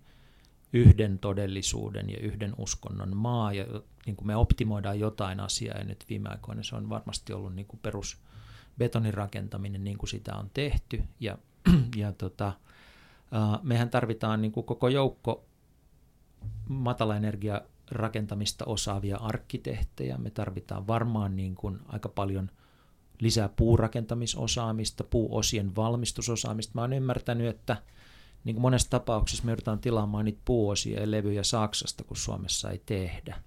[0.74, 3.66] yhden todellisuuden ja yhden uskonnon maa, ja
[4.06, 7.68] niin kuin me optimoidaan jotain asiaa, ja nyt viime aikoina se on varmasti ollut niin
[7.68, 8.18] kuin perus,
[8.78, 11.04] betonin rakentaminen niin kuin sitä on tehty.
[11.20, 11.38] Ja,
[11.96, 12.54] ja tota,
[13.64, 15.46] mehän tarvitaan niin kuin koko joukko
[16.70, 17.62] matalaenergia
[17.92, 20.18] rakentamista osaavia arkkitehtejä.
[20.18, 22.52] Me tarvitaan varmaan niin kuin aika paljon
[23.20, 26.72] lisää puurakentamisosaamista, puuosien valmistusosaamista.
[26.76, 27.78] Mä oon ymmärtänyt, että
[28.44, 32.82] niin kuin monessa tapauksessa me joudutaan tilaamaan niitä puuosia ja levyjä Saksasta, kun Suomessa ei
[32.86, 33.42] tehdä.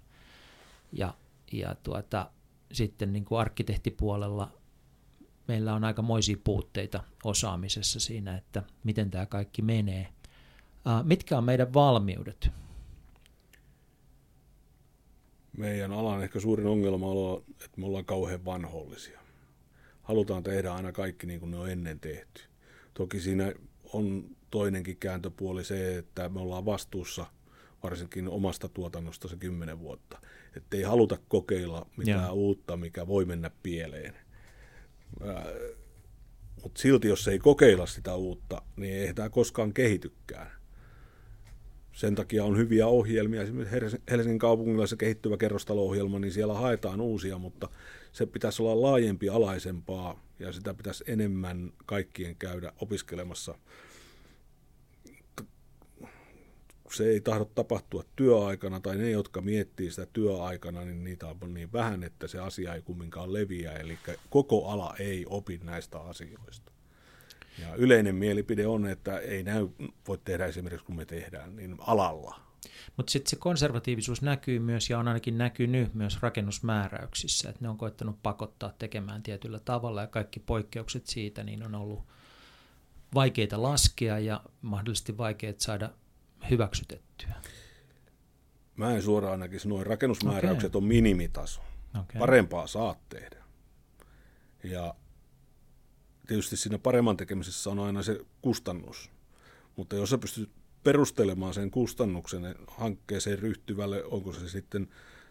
[0.93, 1.15] Ja,
[1.53, 2.31] ja tuota,
[2.73, 4.58] sitten niin kuin arkkitehtipuolella
[5.49, 10.09] meillä on aika moisia puutteita osaamisessa siinä, että miten tämä kaikki menee.
[11.03, 12.51] Mitkä on meidän valmiudet?
[15.57, 19.21] Meidän alan ehkä suurin ongelma on, että me ollaan kauhean vanhollisia.
[20.03, 22.43] Halutaan tehdä aina kaikki niin kuin ne on ennen tehty.
[22.95, 23.53] Toki siinä
[23.93, 27.27] on toinenkin kääntöpuoli se, että me ollaan vastuussa
[27.83, 30.19] varsinkin omasta tuotannosta se kymmenen vuotta.
[30.57, 32.33] Että ei haluta kokeilla mitään ja.
[32.33, 34.28] uutta, mikä voi mennä pieleen
[36.63, 40.51] mutta silti jos ei kokeilla sitä uutta, niin ei tämä koskaan kehitykään.
[41.93, 43.43] Sen takia on hyviä ohjelmia.
[43.43, 47.69] Esimerkiksi Helsingin kaupungilla se kehittyvä kerrostalo-ohjelma, niin siellä haetaan uusia, mutta
[48.13, 53.59] se pitäisi olla laajempi, alaisempaa ja sitä pitäisi enemmän kaikkien käydä opiskelemassa
[56.97, 61.73] se ei tahdo tapahtua työaikana, tai ne, jotka miettii sitä työaikana, niin niitä on niin
[61.73, 63.99] vähän, että se asia ei kumminkaan leviä, eli
[64.31, 66.73] koko ala ei opi näistä asioista.
[67.59, 69.69] Ja yleinen mielipide on, että ei näy,
[70.09, 72.41] voi tehdä esimerkiksi kun me tehdään, niin alalla.
[72.97, 77.79] Mutta sitten se konservatiivisuus näkyy myös ja on ainakin näkynyt myös rakennusmääräyksissä, että ne on
[77.79, 82.03] koettanut pakottaa tekemään tietyllä tavalla ja kaikki poikkeukset siitä niin on ollut
[83.15, 85.91] vaikeita laskea ja mahdollisesti vaikeita saada
[86.51, 87.35] hyväksytettyä?
[88.77, 90.79] Mä en suoraan näkisi, noin rakennusmääräykset okay.
[90.79, 91.61] on minimitaso.
[92.01, 92.19] Okay.
[92.19, 93.37] Parempaa saat tehdä.
[94.65, 94.95] Ja
[96.27, 99.11] tietysti siinä paremman tekemisessä on aina se kustannus.
[99.77, 100.51] Mutta jos sä pystyt
[100.85, 104.89] perustelemaan sen kustannuksen hankkeeseen ryhtyvälle, onko se sitten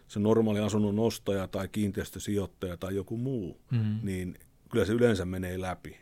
[0.08, 4.00] se normaali asunnon ostaja tai kiinteistösijoittaja tai joku muu, mm-hmm.
[4.02, 4.38] niin
[4.70, 5.96] kyllä se yleensä menee läpi.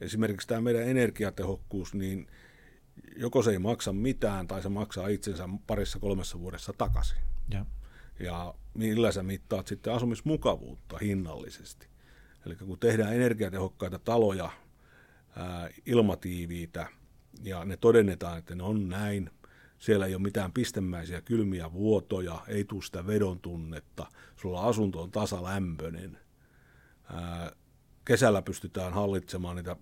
[0.00, 2.26] Esimerkiksi tämä meidän energiatehokkuus, niin–
[3.16, 7.18] joko se ei maksa mitään tai se maksaa itsensä parissa kolmessa vuodessa takaisin.
[7.50, 7.66] Ja,
[8.20, 11.86] ja millä sä mittaat sitten asumismukavuutta hinnallisesti.
[12.46, 14.50] Eli kun tehdään energiatehokkaita taloja,
[15.36, 16.86] ää, ilmatiiviitä,
[17.42, 19.30] ja ne todennetaan, että ne on näin,
[19.78, 25.10] siellä ei ole mitään pistemäisiä kylmiä vuotoja, ei tule sitä vedon tunnetta, sulla asunto on
[25.10, 26.18] tasalämpöinen.
[27.12, 27.52] Ää,
[28.04, 29.76] kesällä pystytään hallitsemaan niitä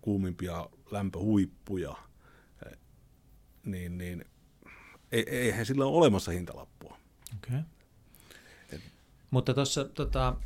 [0.00, 1.94] kuumimpia lämpöhuippuja–
[3.66, 4.24] niin, niin
[5.12, 6.98] eihän sillä ole olemassa hintalappua.
[7.36, 7.60] Okay.
[8.72, 8.80] Et,
[9.30, 10.36] mutta tuossa tota,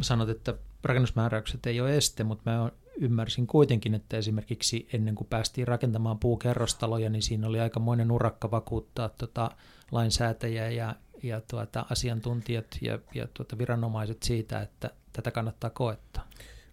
[0.00, 0.54] sanot, että
[0.84, 2.70] rakennusmääräykset ei ole este, mutta mä
[3.00, 9.08] ymmärsin kuitenkin, että esimerkiksi ennen kuin päästiin rakentamaan puukerrostaloja, niin siinä oli aikamoinen urakka vakuuttaa
[9.08, 9.50] tota,
[9.90, 16.28] lainsäätäjä ja, ja tuota, asiantuntijat ja, ja tuota, viranomaiset siitä, että tätä kannattaa koettaa.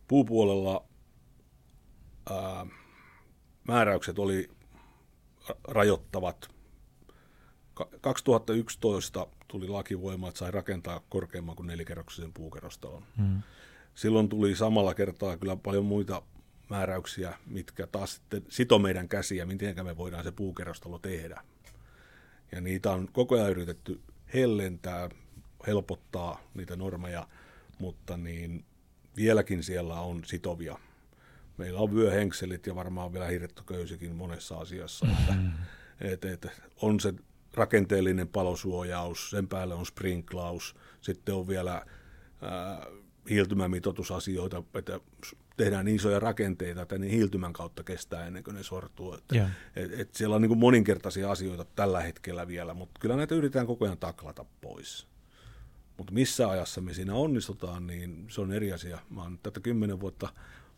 [0.07, 0.85] Puupuolella
[2.29, 2.65] ää,
[3.67, 4.49] määräykset oli
[5.63, 6.49] rajoittavat.
[8.01, 13.03] 2011 tuli laki voimaan, että sai rakentaa korkeamman kuin nelikerroksisen puukerrostalon.
[13.17, 13.41] Hmm.
[13.95, 16.21] Silloin tuli samalla kertaa kyllä paljon muita
[16.69, 21.41] määräyksiä, mitkä taas sitten sito meidän käsiä, miten me voidaan se puukerrostalo tehdä.
[22.51, 24.01] Ja niitä on koko ajan yritetty
[24.33, 25.09] hellentää,
[25.67, 27.27] helpottaa niitä normeja,
[27.79, 28.65] mutta niin
[29.15, 30.77] vieläkin siellä on sitovia.
[31.57, 35.07] Meillä on vyöhenkselit ja varmaan vielä hirttoköysikin monessa asiassa.
[35.19, 35.51] Että, mm-hmm.
[36.01, 36.47] et, et,
[36.81, 37.13] on se
[37.53, 41.85] rakenteellinen palosuojaus, sen päälle on sprinklaus, sitten on vielä
[42.41, 42.85] ää,
[43.29, 44.99] hiiltymämitoitusasioita, että
[45.57, 49.13] tehdään niin isoja rakenteita, että ne hiiltymän kautta kestää ennen kuin ne sortuu.
[49.13, 49.49] Että, yeah.
[49.75, 53.85] et, et siellä on niin moninkertaisia asioita tällä hetkellä vielä, mutta kyllä näitä yritetään koko
[53.85, 55.07] ajan taklata pois.
[55.97, 58.99] Mutta missä ajassa me siinä onnistutaan, niin se on eri asia.
[59.09, 60.29] Mä oon tätä kymmenen vuotta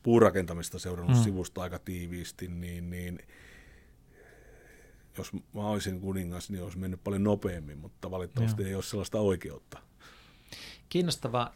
[0.03, 1.23] puurakentamista seurannut mm.
[1.23, 3.19] sivusta aika tiiviisti, niin, niin
[5.17, 8.69] jos mä olisin kuningas, niin olisi mennyt paljon nopeammin, mutta valitettavasti Joo.
[8.69, 9.79] ei ole sellaista oikeutta.
[10.89, 11.53] Kiinnostavaa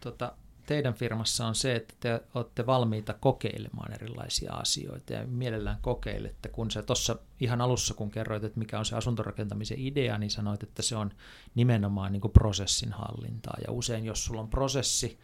[0.00, 0.32] tuota,
[0.66, 6.48] teidän firmassa on se, että te olette valmiita kokeilemaan erilaisia asioita ja mielellään kokeilette.
[6.48, 10.62] Kun sä tuossa ihan alussa, kun kerroit, että mikä on se asuntorakentamisen idea, niin sanoit,
[10.62, 11.10] että se on
[11.54, 13.56] nimenomaan niin prosessin hallintaa.
[13.66, 15.18] Ja usein, jos sulla on prosessi,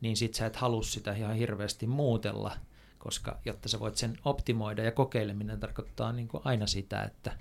[0.00, 2.56] niin sit sä et halua sitä ihan hirveästi muutella,
[2.98, 7.38] koska jotta sä voit sen optimoida ja kokeileminen tarkoittaa niin kuin aina sitä, että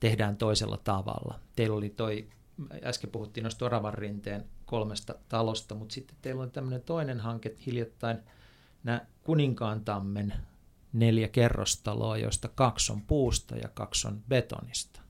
[0.00, 1.40] tehdään toisella tavalla.
[1.56, 2.28] Teillä oli toi,
[2.82, 8.18] äsken puhuttiin noista Oravan rinteen kolmesta talosta, mutta sitten teillä on tämmöinen toinen hanke hiljattain,
[8.84, 10.34] nämä Kuninkaan tammen
[10.92, 15.00] neljä kerrostaloa, joista kaksi on puusta ja kaksi on betonista.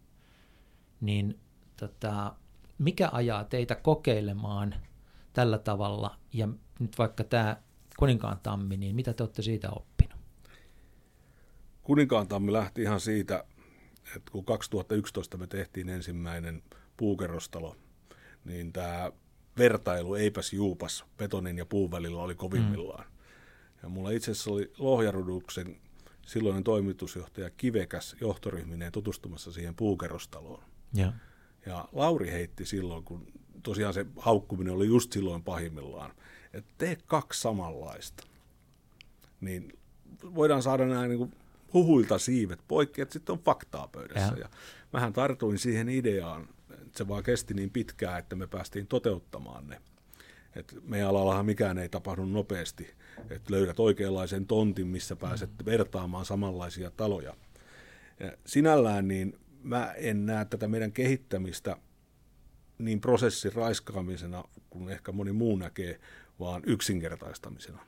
[1.01, 1.41] Niin
[1.77, 2.35] tota,
[2.79, 4.75] mikä ajaa teitä kokeilemaan
[5.33, 6.49] tällä tavalla ja
[6.79, 7.57] nyt vaikka tämä
[7.97, 10.19] Kuninkaan tammi, niin mitä te olette siitä oppinut?
[11.83, 13.45] Kuninkaan tammi lähti ihan siitä,
[14.17, 16.63] että kun 2011 me tehtiin ensimmäinen
[16.97, 17.77] puukerrostalo,
[18.45, 19.13] niin tämä
[19.59, 23.05] vertailu eipäs juupas betonin ja puun välillä oli kovimmillaan.
[23.05, 23.15] Mm.
[23.83, 25.77] Ja mulla itse asiassa oli Lohjaruduksen
[26.27, 30.65] silloinen toimitusjohtaja Kivekäs johtoryhmineen tutustumassa siihen puukerrostaloon.
[30.95, 31.13] Ja.
[31.67, 33.27] ja Lauri heitti silloin, kun
[33.63, 36.11] tosiaan se haukkuminen oli just silloin pahimmillaan,
[36.55, 38.27] että tee kaksi samanlaista.
[39.41, 39.79] Niin
[40.35, 41.35] voidaan saada nämä niin
[41.73, 44.33] huhuilta siivet poikki, että sitten on faktaa pöydässä.
[44.35, 44.39] Ja.
[44.39, 44.49] ja
[44.93, 49.81] mähän tartuin siihen ideaan, että se vaan kesti niin pitkään, että me päästiin toteuttamaan ne.
[50.57, 52.95] Et meidän alallahan mikään ei tapahdu nopeasti,
[53.31, 55.65] että löydät oikeanlaisen tontin, missä pääset mm.
[55.65, 57.35] vertaamaan samanlaisia taloja.
[58.21, 61.77] Ja sinällään niin mä en näe tätä meidän kehittämistä
[62.79, 66.01] niin prosessin raiskaamisena kuin ehkä moni muu näkee,
[66.41, 67.79] vaan yksinkertaistamisena.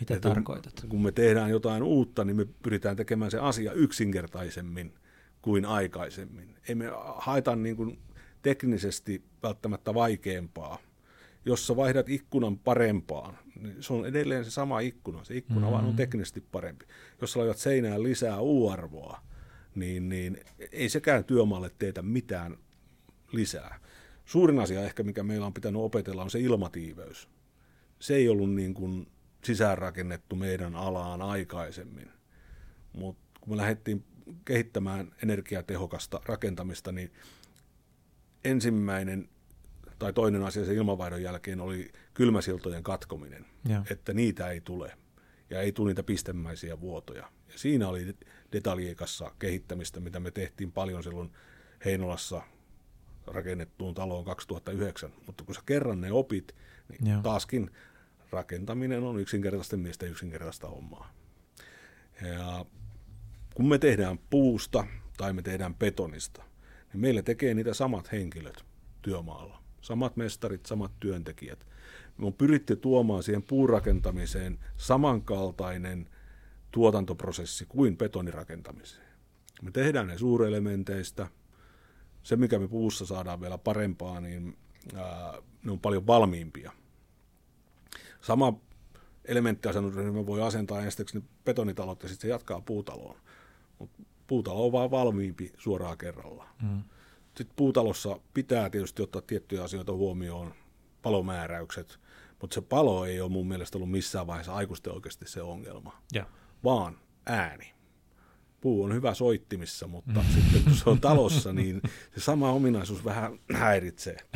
[0.00, 0.84] Mitä että tarkoitat?
[0.88, 4.94] Kun me tehdään jotain uutta, niin me pyritään tekemään se asia yksinkertaisemmin
[5.42, 6.56] kuin aikaisemmin.
[6.68, 6.84] Ei me
[7.16, 7.98] haeta niin kuin
[8.42, 10.78] teknisesti välttämättä vaikeampaa.
[11.44, 15.24] Jos sä vaihdat ikkunan parempaan, niin se on edelleen se sama ikkuna.
[15.24, 15.72] Se ikkuna mm-hmm.
[15.72, 16.86] vaan on teknisesti parempi.
[17.20, 19.20] Jos sä laitat seinään lisää U-arvoa,
[19.74, 20.40] niin, niin
[20.72, 22.56] ei sekään työmaalle teetä mitään
[23.32, 23.80] lisää.
[24.24, 27.28] Suurin asia ehkä, mikä meillä on pitänyt opetella, on se ilmatiiveys.
[28.00, 29.06] Se ei ollut niin kuin
[29.44, 32.10] sisäänrakennettu meidän alaan aikaisemmin.
[32.92, 34.04] Mutta kun me lähdettiin
[34.44, 37.12] kehittämään energiatehokasta rakentamista, niin
[38.44, 39.28] ensimmäinen
[39.98, 43.84] tai toinen asia sen ilmanvaihdon jälkeen oli kylmäsiltojen katkominen, ja.
[43.90, 44.92] että niitä ei tule
[45.50, 47.30] ja ei tule niitä pistemäisiä vuotoja.
[47.52, 48.16] Ja siinä oli
[48.52, 51.30] detaljiikassa kehittämistä, mitä me tehtiin paljon silloin
[51.84, 52.42] Heinolassa
[53.26, 55.12] rakennettuun taloon 2009.
[55.26, 56.54] Mutta kun sä kerran ne opit,
[56.88, 57.20] niin ja.
[57.22, 57.70] taaskin
[58.30, 61.12] rakentaminen on yksinkertaisten miesten yksinkertaista hommaa.
[62.22, 62.64] Ja
[63.54, 66.42] kun me tehdään puusta tai me tehdään betonista,
[66.92, 68.64] niin meille tekee niitä samat henkilöt
[69.02, 69.60] työmaalla.
[69.80, 71.66] Samat mestarit, samat työntekijät.
[72.18, 76.08] Me on pyritty tuomaan siihen puurakentamiseen samankaltainen
[76.70, 79.06] tuotantoprosessi kuin betonirakentamiseen.
[79.62, 81.26] Me tehdään ne suurelementeistä.
[82.22, 84.56] Se, mikä me puussa saadaan vielä parempaa, niin
[84.94, 86.72] ää, ne on paljon valmiimpia.
[88.20, 88.60] Sama
[89.24, 93.16] elementtiasennusryhmä voi asentaa ensiksi betonitalot ja sitten se jatkaa puutaloon.
[93.78, 96.48] Mutta puutalo on vaan valmiimpi suoraan kerralla.
[96.62, 96.82] Mm.
[97.36, 100.54] Sitten puutalossa pitää tietysti ottaa tiettyjä asioita huomioon,
[101.02, 102.00] palomääräykset,
[102.40, 106.26] mutta se palo ei ole mun mielestä ollut missään vaiheessa aikuisten oikeasti se ongelma, ja.
[106.64, 107.74] vaan ääni.
[108.60, 110.26] Puu on hyvä soittimissa, mutta mm.
[110.34, 111.80] sitten kun se on talossa, niin
[112.14, 114.16] se sama ominaisuus vähän häiritsee.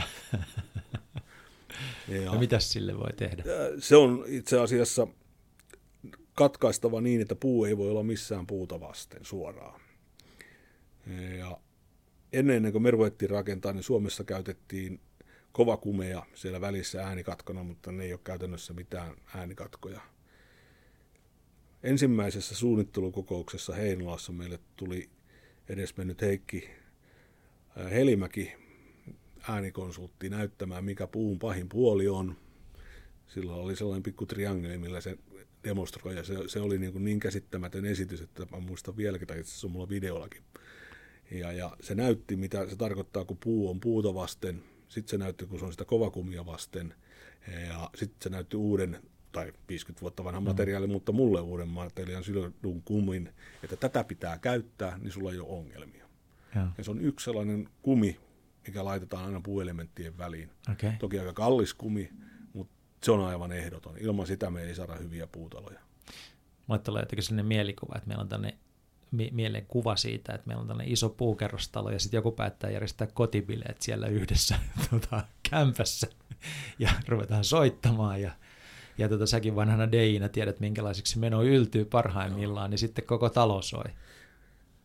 [2.09, 3.43] Ja, mitäs sille voi tehdä?
[3.79, 5.07] Se on itse asiassa
[6.35, 9.81] katkaistava niin, että puu ei voi olla missään puuta vasten suoraan.
[11.39, 11.59] Ja
[12.33, 15.01] ennen, ennen kuin me ruvettiin rakentaa, niin Suomessa käytettiin
[15.53, 20.01] kovakumeja siellä välissä äänikatkona, mutta ne ei ole käytännössä mitään äänikatkoja.
[21.83, 25.11] Ensimmäisessä suunnittelukokouksessa Heinolassa meille tuli
[25.69, 26.71] edesmennyt Heikki
[27.91, 28.53] Helimäki
[29.49, 32.37] äänikonsultti näyttämään, mikä puun pahin puoli on.
[33.27, 35.19] Silloin oli sellainen pikku triangeli, millä se
[35.65, 39.41] demonstroi, ja se, se oli niin, kuin niin käsittämätön esitys, että mä muistan vieläkin, tai
[39.41, 40.43] itse asiassa on mulla videollakin.
[41.31, 45.47] Ja, ja se näytti, mitä se tarkoittaa, kun puu on puuta vasten, sitten se näytti,
[45.47, 46.95] kun se on sitä kovakumia vasten,
[47.69, 48.99] ja sitten se näytti uuden,
[49.33, 50.47] tai 50 vuotta vanha mm.
[50.47, 53.31] materiaali, mutta mulle uuden materiaalin sidotun kumin,
[53.63, 56.05] että tätä pitää käyttää, niin sulla ei ole ongelmia.
[56.55, 58.21] Ja, ja se on yksi sellainen kumi,
[58.67, 60.51] mikä laitetaan aina puuelementtien väliin.
[60.73, 60.93] Okay.
[60.99, 62.11] Toki aika kallis kumi,
[62.53, 63.99] mutta se on aivan ehdoton.
[63.99, 65.81] Ilman sitä me ei saada hyviä puutaloja.
[66.67, 68.59] Mulle tulee jotenkin sellainen mielikuva, että meillä on tänne
[69.11, 73.83] mieleen kuva siitä, että meillä on tällainen iso puukerrostalo ja sitten joku päättää järjestää kotibileet
[73.83, 74.59] siellä yhdessä
[74.91, 76.07] tuota, kämpässä
[76.79, 78.33] ja ruvetaan soittamaan ja
[78.99, 83.85] ja tota, säkin vanhana Deina tiedät, minkälaiseksi meno yltyy parhaimmillaan, niin sitten koko talo soi.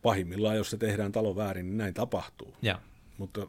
[0.02, 2.54] Pahimmillaan, jos se tehdään talo väärin, niin näin tapahtuu.
[2.62, 2.80] Ja.
[3.20, 3.46] Mutta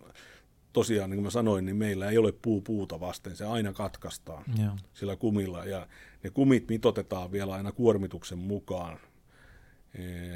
[0.74, 4.44] tosiaan, niin kuin mä sanoin, niin meillä ei ole puu puuta vasten, se aina katkaistaan
[4.58, 4.78] ja.
[4.94, 5.66] sillä kumilla.
[5.66, 5.88] Ja
[6.24, 9.00] ne kumit mitotetaan vielä aina kuormituksen mukaan.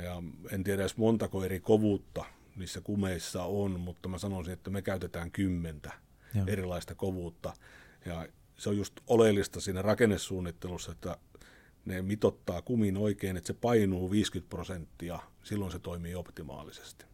[0.04, 2.26] Ja en tiedä edes montako eri kovuutta
[2.56, 5.92] niissä kumeissa on, mutta mä sanoisin, että me käytetään kymmentä
[6.34, 6.44] ja.
[6.48, 7.54] erilaista kovuutta.
[8.06, 8.28] Ja
[8.58, 11.18] se on just oleellista siinä rakennesuunnittelussa, että
[11.86, 17.06] ne mitottaa kumin oikein, että se painuu 50 prosenttia, silloin se toimii optimaalisesti.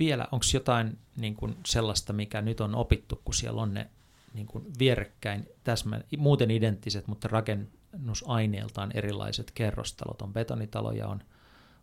[0.00, 3.90] Vielä, onko jotain niin kuin sellaista, mikä nyt on opittu, kun siellä on ne
[4.34, 11.22] niin kuin vierekkäin, täsmä, muuten identtiset, mutta rakennusaineeltaan erilaiset kerrostalot, on betonitalo ja on,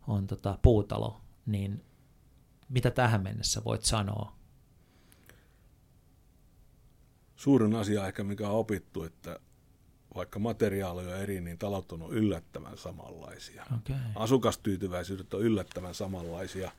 [0.07, 1.83] on tota puutalo, niin
[2.69, 4.37] mitä tähän mennessä voit sanoa
[7.35, 9.39] suurin asia ehkä, mikä on opittu, että
[10.15, 13.65] vaikka materiaaleja on eri, niin talot on yllättävän samanlaisia.
[13.77, 13.95] Okay.
[14.15, 16.71] Asukastyytyväisyydet on yllättävän samanlaisia.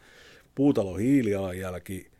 [0.58, 2.10] Puutalo hiilijalanjälki,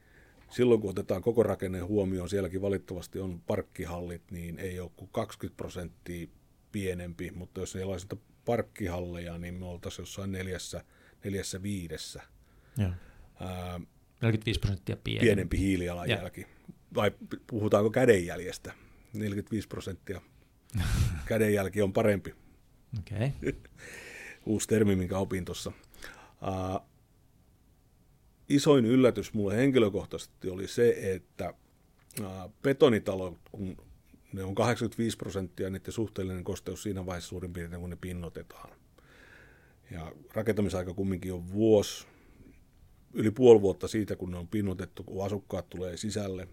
[0.51, 5.57] silloin kun otetaan koko rakenne huomioon, sielläkin valittavasti on parkkihallit, niin ei ole kuin 20
[5.57, 6.29] prosenttia
[6.73, 8.07] pienempi, mutta jos ei olisi
[8.45, 10.85] parkkihalleja, niin me oltaisiin jossain neljässä,
[11.25, 12.23] neljässä viidessä.
[12.77, 12.91] Joo.
[13.41, 13.81] Ää,
[14.21, 15.27] 45 prosenttia pienempi.
[15.27, 16.41] Pienempi hiilijalanjälki.
[16.41, 16.47] Ja
[16.95, 17.11] vai
[17.47, 18.73] puhutaanko kädenjäljestä?
[19.13, 20.21] 45 prosenttia
[21.29, 22.35] kädenjälki on parempi.
[22.99, 23.31] Okay.
[24.47, 25.73] Uusi termi, minkä opin tuossa.
[26.43, 26.89] Uh,
[28.49, 31.55] isoin yllätys mulle henkilökohtaisesti oli se, että
[32.21, 33.77] uh, betonitalo, kun
[34.33, 38.71] ne on 85 prosenttia, niiden suhteellinen kosteus siinä vaiheessa suurin piirtein, kun ne pinnotetaan.
[39.91, 42.07] Ja rakentamisaika kumminkin on vuosi,
[43.13, 46.49] yli puoli vuotta siitä, kun ne on pinnotettu, kun asukkaat tulee sisälle.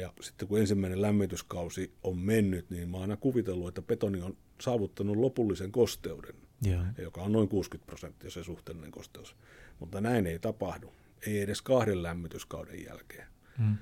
[0.00, 4.36] Ja sitten kun ensimmäinen lämmityskausi on mennyt, niin mä oon aina kuvitellut, että betoni on
[4.60, 6.34] saavuttanut lopullisen kosteuden,
[6.66, 6.86] yeah.
[6.98, 9.36] joka on noin 60 prosenttia se suhteellinen kosteus.
[9.80, 10.92] Mutta näin ei tapahdu,
[11.26, 13.26] ei edes kahden lämmityskauden jälkeen.
[13.58, 13.76] Mm.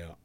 [0.00, 0.16] Ja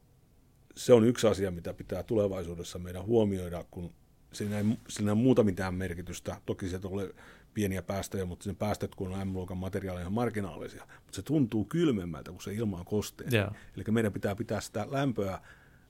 [0.76, 3.92] se on yksi asia, mitä pitää tulevaisuudessa meidän huomioida, kun
[4.32, 6.40] siinä ei, siinä ei muuta mitään merkitystä.
[6.46, 7.14] Toki se tulee
[7.54, 10.86] pieniä päästöjä, mutta sen päästöt, kun on M-luokan materiaaleja, ihan marginaalisia.
[11.04, 13.28] Mutta se tuntuu kylmemmältä, kun se ilma on kostea.
[13.32, 13.54] Yeah.
[13.76, 15.40] Eli meidän pitää pitää sitä lämpöä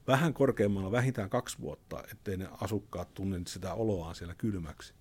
[0.07, 4.95] vähän korkeammalla vähintään kaksi vuotta, ettei ne asukkaat tunne sitä oloaan siellä kylmäksi.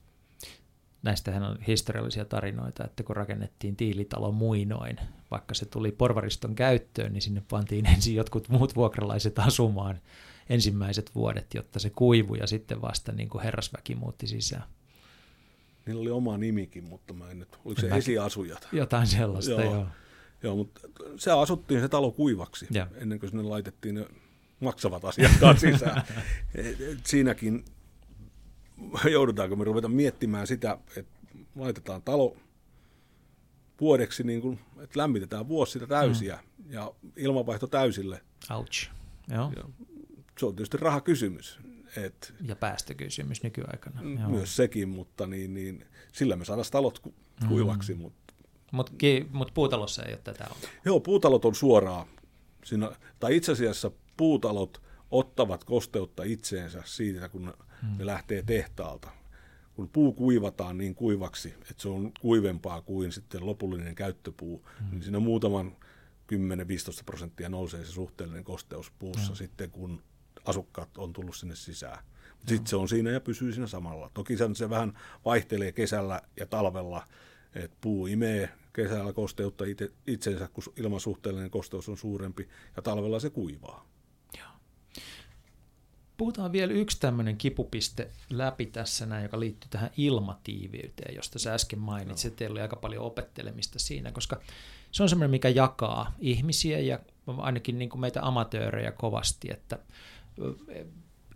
[1.07, 4.97] Näistähän on historiallisia tarinoita, että kun rakennettiin tiilitalo muinoin,
[5.31, 10.01] vaikka se tuli porvariston käyttöön, niin sinne pantiin ensin jotkut muut vuokralaiset asumaan
[10.49, 14.63] ensimmäiset vuodet, jotta se kuivui ja sitten vasta niin kuin herrasväki muutti sisään.
[15.85, 17.97] Niillä oli oma nimikin, mutta mä en nyt, oliko se Mäkin.
[17.97, 18.67] esiasujat?
[18.71, 19.73] Jotain sellaista, joo.
[19.73, 19.87] joo.
[20.43, 20.81] Joo, mutta
[21.17, 22.87] se asuttiin se talo kuivaksi ja.
[22.95, 24.05] ennen kuin sinne laitettiin ne
[24.59, 26.03] maksavat asiakkaat sisään.
[27.05, 27.65] Siinäkin
[29.11, 31.11] joudutaanko me ruveta miettimään sitä, että
[31.55, 32.37] laitetaan talo
[33.81, 36.71] vuodeksi, niin kuin, että lämmitetään vuosi sitä täysiä mm.
[36.71, 38.21] ja ilmanvaihto täysille.
[38.51, 38.89] Ouch.
[39.27, 39.51] Joo.
[39.55, 39.63] Ja
[40.39, 41.59] se on tietysti rahakysymys.
[41.97, 44.01] Et, ja päästökysymys nykyaikana.
[44.19, 44.29] Joo.
[44.29, 47.47] Myös sekin, mutta niin, niin, sillä me saadaan talot ku, mm.
[47.47, 47.93] kuivaksi.
[47.93, 48.01] Mm.
[48.01, 48.33] Mutta
[48.71, 48.91] mut,
[49.31, 50.69] mut puutalossa ei ole tätä ollut.
[50.85, 52.07] Joo, puutalot on suoraan.
[52.63, 57.53] Siinä, tai itse asiassa puutalot ottavat kosteutta itseensä siitä, kun.
[57.97, 59.09] Ne lähtee tehtaalta.
[59.75, 64.91] Kun puu kuivataan niin kuivaksi, että se on kuivempaa kuin sitten lopullinen käyttöpuu, mm.
[64.91, 65.75] niin siinä muutaman
[66.33, 69.35] 10-15 prosenttia nousee se suhteellinen kosteus puussa mm.
[69.35, 70.03] sitten, kun
[70.45, 72.03] asukkaat on tullut sinne sisään.
[72.47, 74.11] Sitten se on siinä ja pysyy siinä samalla.
[74.13, 74.93] Toki se vähän
[75.25, 77.07] vaihtelee kesällä ja talvella,
[77.55, 83.29] että puu imee kesällä kosteutta itse, itsensä, kun ilmasuhteellinen kosteus on suurempi, ja talvella se
[83.29, 83.87] kuivaa.
[86.17, 91.79] Puhutaan vielä yksi tämmöinen kipupiste läpi tässä näin, joka liittyy tähän ilmatiiviyteen, josta sä äsken
[91.79, 94.41] mainitsit, että teillä oli aika paljon opettelemista siinä, koska
[94.91, 96.99] se on semmoinen, mikä jakaa ihmisiä ja
[97.37, 99.79] ainakin niin kuin meitä amatöörejä kovasti, että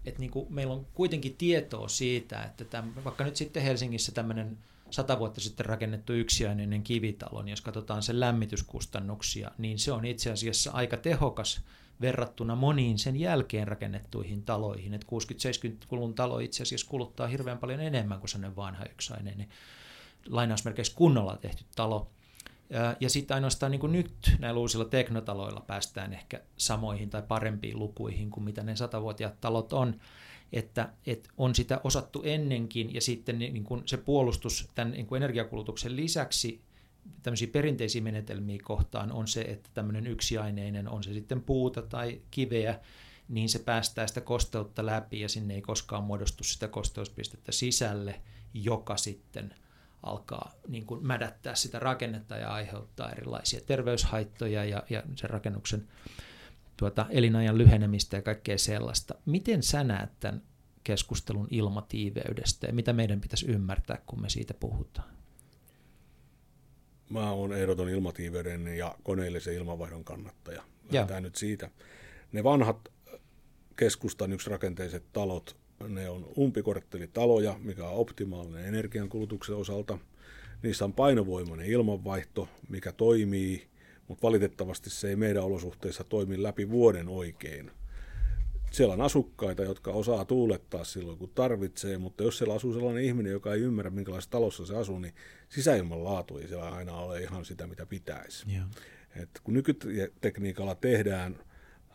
[0.05, 4.57] että niin kuin meillä on kuitenkin tietoa siitä, että tämän, vaikka nyt sitten Helsingissä tämmöinen
[4.89, 10.31] sata vuotta sitten rakennettu yksiäinen kivitalo, niin jos katsotaan sen lämmityskustannuksia, niin se on itse
[10.31, 11.61] asiassa aika tehokas
[12.01, 14.93] verrattuna moniin sen jälkeen rakennettuihin taloihin.
[14.93, 19.49] Että 60-70-luvun talo itse asiassa kuluttaa hirveän paljon enemmän kuin sellainen vanha yksiäinen niin
[20.27, 22.11] lainausmerkeissä kunnolla tehty talo.
[22.99, 28.29] Ja sitten ainoastaan niin kuin nyt näillä uusilla teknotaloilla päästään ehkä samoihin tai parempiin lukuihin
[28.29, 29.99] kuin mitä ne satavuotiaat talot on.
[30.53, 35.17] Että, että on sitä osattu ennenkin ja sitten niin kuin se puolustus tämän niin kuin
[35.17, 36.61] energiakulutuksen lisäksi
[37.23, 42.79] tämmöisiä perinteisiä menetelmiä kohtaan on se, että tämmöinen yksiaineinen, on se sitten puuta tai kiveä,
[43.29, 48.21] niin se päästää sitä kosteutta läpi ja sinne ei koskaan muodostu sitä kosteuspistettä sisälle,
[48.53, 49.55] joka sitten
[50.03, 55.87] alkaa niin kuin mädättää sitä rakennetta ja aiheuttaa erilaisia terveyshaittoja ja, ja sen rakennuksen
[56.77, 59.15] tuota, elinajan lyhenemistä ja kaikkea sellaista.
[59.25, 60.41] Miten sä näet tämän
[60.83, 65.20] keskustelun ilmatiiveydestä ja mitä meidän pitäisi ymmärtää, kun me siitä puhutaan?
[67.11, 70.63] Mä oon ehdoton ilmatiiveyden ja koneellisen ilmanvaihdon kannattaja.
[70.91, 71.69] Lähdetään nyt siitä.
[72.31, 72.89] Ne vanhat
[73.75, 79.97] keskustan yksi rakenteiset talot ne on umpikorttelitaloja, mikä on optimaalinen energiankulutuksen osalta.
[80.63, 83.67] Niissä on painovoimainen ilmanvaihto, mikä toimii,
[84.07, 87.71] mutta valitettavasti se ei meidän olosuhteissa toimi läpi vuoden oikein.
[88.71, 93.31] Siellä on asukkaita, jotka osaa tuulettaa silloin, kun tarvitsee, mutta jos siellä asuu sellainen ihminen,
[93.31, 95.13] joka ei ymmärrä, minkälaisessa talossa se asuu, niin
[95.49, 98.51] sisäilman laatu ei siellä aina ole ihan sitä, mitä pitäisi.
[98.51, 98.67] Yeah.
[99.15, 101.39] Et kun nykytekniikalla tehdään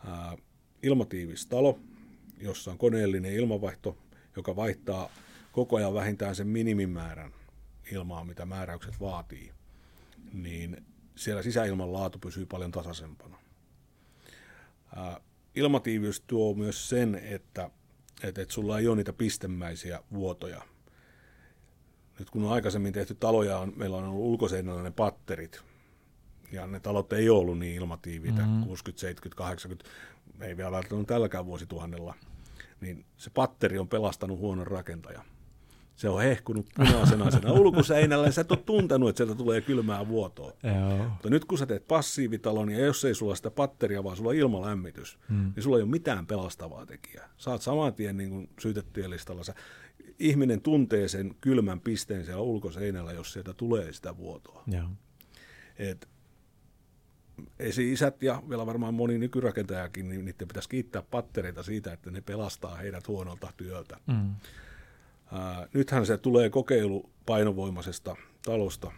[0.05, 0.37] ää,
[0.83, 1.79] ilmatiivis talo,
[2.41, 3.97] jossa on koneellinen ilmanvaihto,
[4.35, 5.09] joka vaihtaa
[5.51, 7.33] koko ajan vähintään sen minimimäärän
[7.91, 9.51] ilmaa, mitä määräykset vaatii,
[10.33, 13.37] niin siellä sisäilman laatu pysyy paljon tasaisempana.
[15.57, 17.69] Ilmatiiviys tuo myös sen, että,
[18.23, 20.61] että, että sulla ei ole niitä pistemäisiä vuotoja.
[22.19, 25.61] Nyt kun on aikaisemmin tehty taloja, on, meillä on ollut ulkoseinällä ne patterit,
[26.51, 28.63] ja ne talot ei ollut niin ilmatiivitä, mm-hmm.
[28.63, 29.89] 60, 70, 80,
[30.41, 32.13] ei vielä välttämättä tälläkään vuosituhannella,
[32.81, 35.25] niin se patteri on pelastanut huonon rakentajan.
[35.97, 40.07] Se on hehkunut punaisena sen ulkoseinällä ja sä et ole tuntenut, että sieltä tulee kylmää
[40.07, 40.53] vuotoa.
[40.63, 41.09] Joo.
[41.09, 44.35] Mutta nyt kun sä teet passiivitalon ja jos ei sulla sitä patteria, vaan sulla on
[44.35, 45.51] ilmalämmitys, hmm.
[45.55, 47.29] niin sulla ei ole mitään pelastavaa tekijää.
[47.37, 49.43] Saat saman tien niin kuin syytettyjen listalla.
[49.43, 49.53] Sä,
[50.19, 54.63] ihminen tuntee sen kylmän pisteen siellä ulkoseinällä, jos sieltä tulee sitä vuotoa.
[54.67, 54.89] Joo.
[55.77, 56.07] Et
[57.59, 62.75] esi-isät ja vielä varmaan moni nykyrakentajakin, niin niiden pitäisi kiittää pattereita siitä, että ne pelastaa
[62.75, 63.97] heidät huonolta työltä.
[64.07, 64.35] Mm.
[65.31, 68.15] Ää, nythän se tulee kokeilu painovoimaisesta
[68.45, 68.91] talosta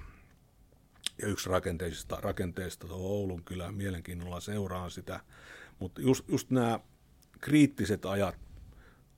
[1.22, 5.20] ja yksi rakenteisista rakenteista tuo Oulun kyllä mielenkiinnolla seuraan sitä,
[5.80, 6.80] mutta just, just nämä
[7.42, 8.36] kriittiset ajat,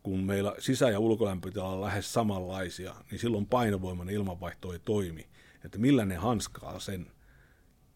[0.04, 5.28] kun meillä sisä- ja ulkolämpötila on lähes samanlaisia, niin silloin painovoimainen ilmanvaihto ei toimi.
[5.66, 7.08] Että millä ne hanskaa sen–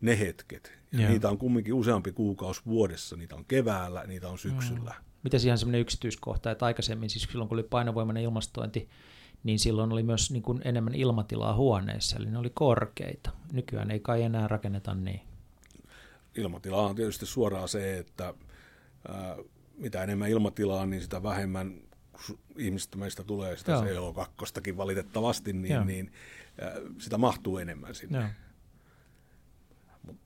[0.02, 0.74] ne hetket.
[0.92, 3.16] Ja niitä on kumminkin useampi kuukausi vuodessa.
[3.16, 4.94] Niitä on keväällä, niitä on syksyllä.
[4.98, 5.06] Mm.
[5.26, 8.90] Miten ihan semmoinen yksityiskohta, että aikaisemmin siis silloin kun oli painovoimainen ilmastointi,
[9.44, 13.30] niin silloin oli myös niin kuin enemmän ilmatilaa huoneessa, eli ne oli korkeita.
[13.52, 15.22] Nykyään ei kai enää rakenneta niin.
[16.36, 18.34] Ilmatila on tietysti suoraan se, että
[19.08, 19.36] ää,
[19.78, 21.82] mitä enemmän ilmatilaa, niin sitä vähemmän
[22.58, 26.12] ihmistä meistä tulee sitä CO2 valitettavasti, niin, niin
[26.62, 28.20] ää, sitä mahtuu enemmän sinne.
[28.20, 28.28] Joo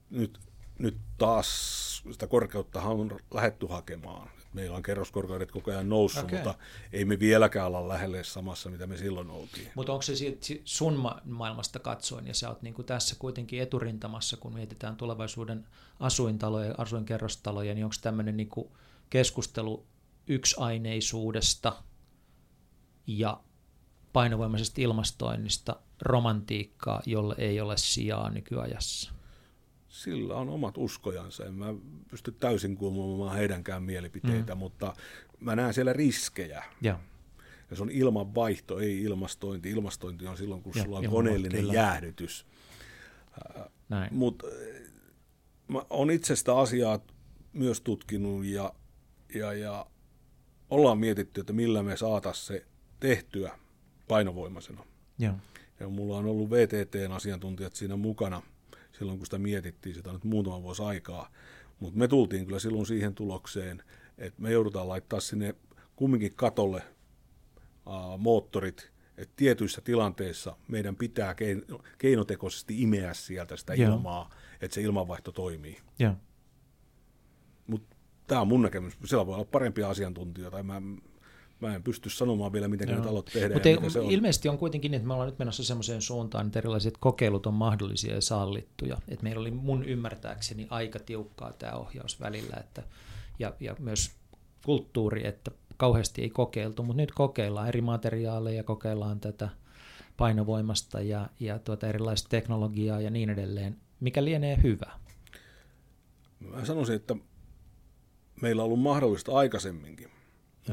[0.10, 0.40] nyt,
[0.80, 4.30] nyt taas sitä korkeutta on lähetty hakemaan.
[4.54, 6.36] Meillä on kerroskorkeudet koko ajan noussut, okay.
[6.36, 6.56] mutta
[6.94, 9.72] ei me vieläkään olla lähelle samassa, mitä me silloin oltiin.
[9.76, 10.14] Mutta onko se
[10.64, 15.68] sun ma- maailmasta katsoen, ja sä oot niinku tässä kuitenkin eturintamassa, kun mietitään tulevaisuuden
[16.00, 18.72] asuintaloja, asuinkerrostaloja, niin onko tämmöinen niinku
[19.10, 19.86] keskustelu
[20.28, 21.84] yksiaineisuudesta
[23.08, 23.42] ja
[24.14, 29.19] painovoimaisesta ilmastoinnista romantiikkaa, jolle ei ole sijaa nykyajassa?
[29.90, 31.46] Sillä on omat uskojansa.
[31.46, 31.74] En mä
[32.10, 34.60] pysty täysin kuumoamaan heidänkään mielipiteitä, mm.
[34.60, 34.94] mutta
[35.40, 36.64] mä näen siellä riskejä.
[36.82, 37.00] Ja.
[37.70, 39.70] ja se on ilmanvaihto, ei ilmastointi.
[39.70, 41.74] Ilmastointi on silloin, kun ja, sulla on koneellinen kyllä.
[41.74, 42.46] jäähdytys.
[44.12, 44.48] Mutta
[45.68, 47.00] mä oon itse sitä asiaa
[47.54, 48.74] myös tutkinut ja,
[49.36, 49.86] ja, ja
[50.70, 52.66] ollaan mietitty, että millä me saataisiin se
[53.00, 53.60] tehtyä
[54.08, 54.84] painovoimaisena.
[55.20, 55.34] Ja.
[55.80, 58.42] ja mulla on ollut VTTn asiantuntijat siinä mukana–
[59.00, 61.32] silloin, kun sitä mietittiin, sitä on nyt muutama vuosi aikaa.
[61.80, 63.84] Mutta me tultiin kyllä silloin siihen tulokseen,
[64.18, 65.56] että me joudutaan laittaa sinne
[65.96, 66.82] kumminkin katolle
[67.90, 71.36] ää, moottorit, että tietyissä tilanteissa meidän pitää
[71.98, 73.94] keinotekoisesti imeä sieltä sitä Joo.
[73.94, 74.30] ilmaa,
[74.62, 75.78] että se ilmanvaihto toimii.
[77.68, 77.96] Mutta
[78.28, 78.98] tämä on mun näkemys.
[79.06, 80.64] Siellä voi olla parempia asiantuntijoita.
[80.64, 80.82] Mä,
[81.60, 83.54] mä en pysty sanomaan vielä, miten ne talot tehdään.
[83.54, 84.12] Mutta se on.
[84.12, 88.16] ilmeisesti on kuitenkin, että me ollaan nyt menossa semmoiseen suuntaan, että erilaiset kokeilut on mahdollisia
[88.16, 88.98] ja sallittuja.
[89.08, 92.84] Et meillä oli mun ymmärtääkseni aika tiukkaa tämä ohjaus välillä, että,
[93.40, 94.12] ja, ja myös
[94.66, 99.50] kulttuuri, että kauheasti ei kokeiltu, mutta nyt kokeillaan eri materiaaleja, kokeillaan tätä
[100.18, 104.92] painovoimasta ja, ja tuota erilaista teknologiaa ja niin edelleen, mikä lienee hyvä.
[106.40, 107.16] Mä sanoisin, että
[108.42, 110.10] meillä on ollut mahdollista aikaisemminkin,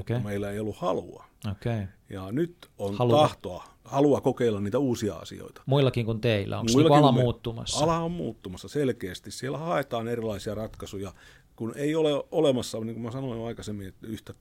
[0.01, 0.20] okay.
[0.20, 1.24] meillä ei ollut halua.
[1.51, 1.86] Okay.
[2.11, 3.16] Ja nyt on Halua.
[3.16, 5.62] tahtoa, halua kokeilla niitä uusia asioita.
[5.66, 7.84] Muillakin kuin teillä, onko niinku ala me- muuttumassa?
[7.84, 9.30] Ala on muuttumassa selkeästi.
[9.30, 11.12] Siellä haetaan erilaisia ratkaisuja,
[11.57, 14.34] kun ei ole olemassa, niin kuin mä sanoin aikaisemmin, yhtä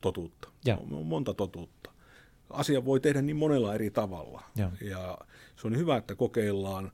[0.00, 0.48] totuutta.
[0.64, 0.76] Ja.
[0.76, 1.90] On monta totuutta.
[2.50, 4.42] Asia voi tehdä niin monella eri tavalla.
[4.56, 4.70] Ja.
[4.80, 5.18] ja
[5.56, 6.92] se on hyvä, että kokeillaan.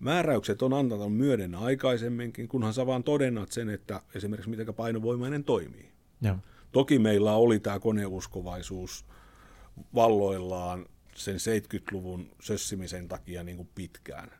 [0.00, 5.92] Määräykset on antanut myöden aikaisemminkin, kunhan sä vaan todennat sen, että esimerkiksi miten painovoimainen toimii.
[6.22, 6.36] Joo.
[6.72, 9.06] Toki meillä oli tämä koneuskovaisuus
[9.94, 14.30] valloillaan sen 70-luvun sössimisen takia niin kuin pitkään.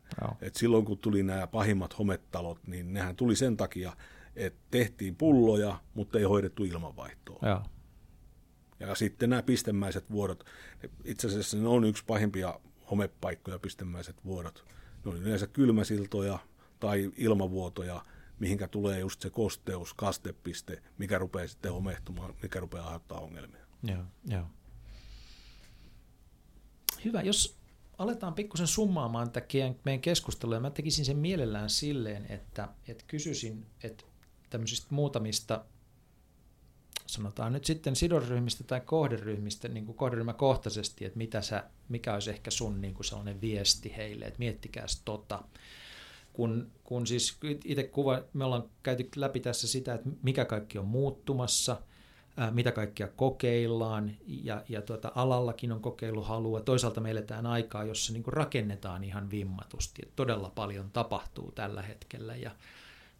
[0.41, 3.97] Et silloin kun tuli nämä pahimmat hometalot, niin nehän tuli sen takia,
[4.35, 7.39] että tehtiin pulloja, mutta ei hoidettu ilmanvaihtoa.
[7.41, 7.61] Joo.
[8.79, 10.43] Ja sitten nämä pistemäiset vuodot,
[11.03, 12.59] itse asiassa ne on yksi pahimpia
[12.91, 14.65] homepaikkoja, pistemäiset vuodot.
[15.05, 16.39] Ne on yleensä kylmäsiltoja
[16.79, 18.05] tai ilmavuotoja,
[18.39, 23.65] mihinkä tulee just se kosteus, kastepiste, mikä rupeaa sitten homehtumaan, mikä rupeaa aiheuttaa ongelmia.
[23.83, 24.45] Joo, joo.
[27.05, 27.57] Hyvä, jos
[27.97, 29.47] aletaan pikkusen summaamaan tätä
[29.85, 34.05] meidän keskustelua, mä tekisin sen mielellään silleen, että, että kysyisin, että
[34.49, 35.65] tämmöisistä muutamista,
[37.05, 42.51] sanotaan nyt sitten sidosryhmistä tai kohderyhmistä, niin kuin kohderyhmäkohtaisesti, että mitä sä, mikä olisi ehkä
[42.51, 45.43] sun niin kuin sellainen viesti heille, että miettikääs tota.
[46.33, 50.87] Kun, kun siis itse kuva, me ollaan käyty läpi tässä sitä, että mikä kaikki on
[50.87, 51.81] muuttumassa,
[52.37, 56.61] ää, mitä kaikkia kokeillaan, ja, ja tuota, alallakin on kokeiluhalua.
[56.61, 61.81] Toisaalta me eletään aikaa, jossa niin kuin rakennetaan ihan vimmatusti, että todella paljon tapahtuu tällä
[61.81, 62.51] hetkellä, ja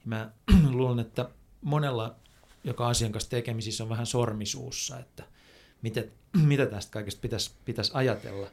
[0.06, 0.32] mä
[0.72, 1.30] luulen, että
[1.62, 2.16] monella,
[2.64, 5.24] joka asian kanssa tekemisissä on vähän sormisuussa, että
[5.82, 6.04] mitä,
[6.48, 8.48] mitä tästä kaikesta pitäisi, pitäisi ajatella,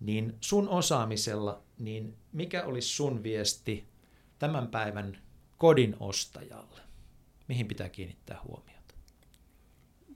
[0.00, 3.93] niin sun osaamisella, niin mikä olisi sun viesti
[4.38, 5.18] tämän päivän
[5.58, 6.80] kodin ostajalle?
[7.48, 8.94] Mihin pitää kiinnittää huomiota?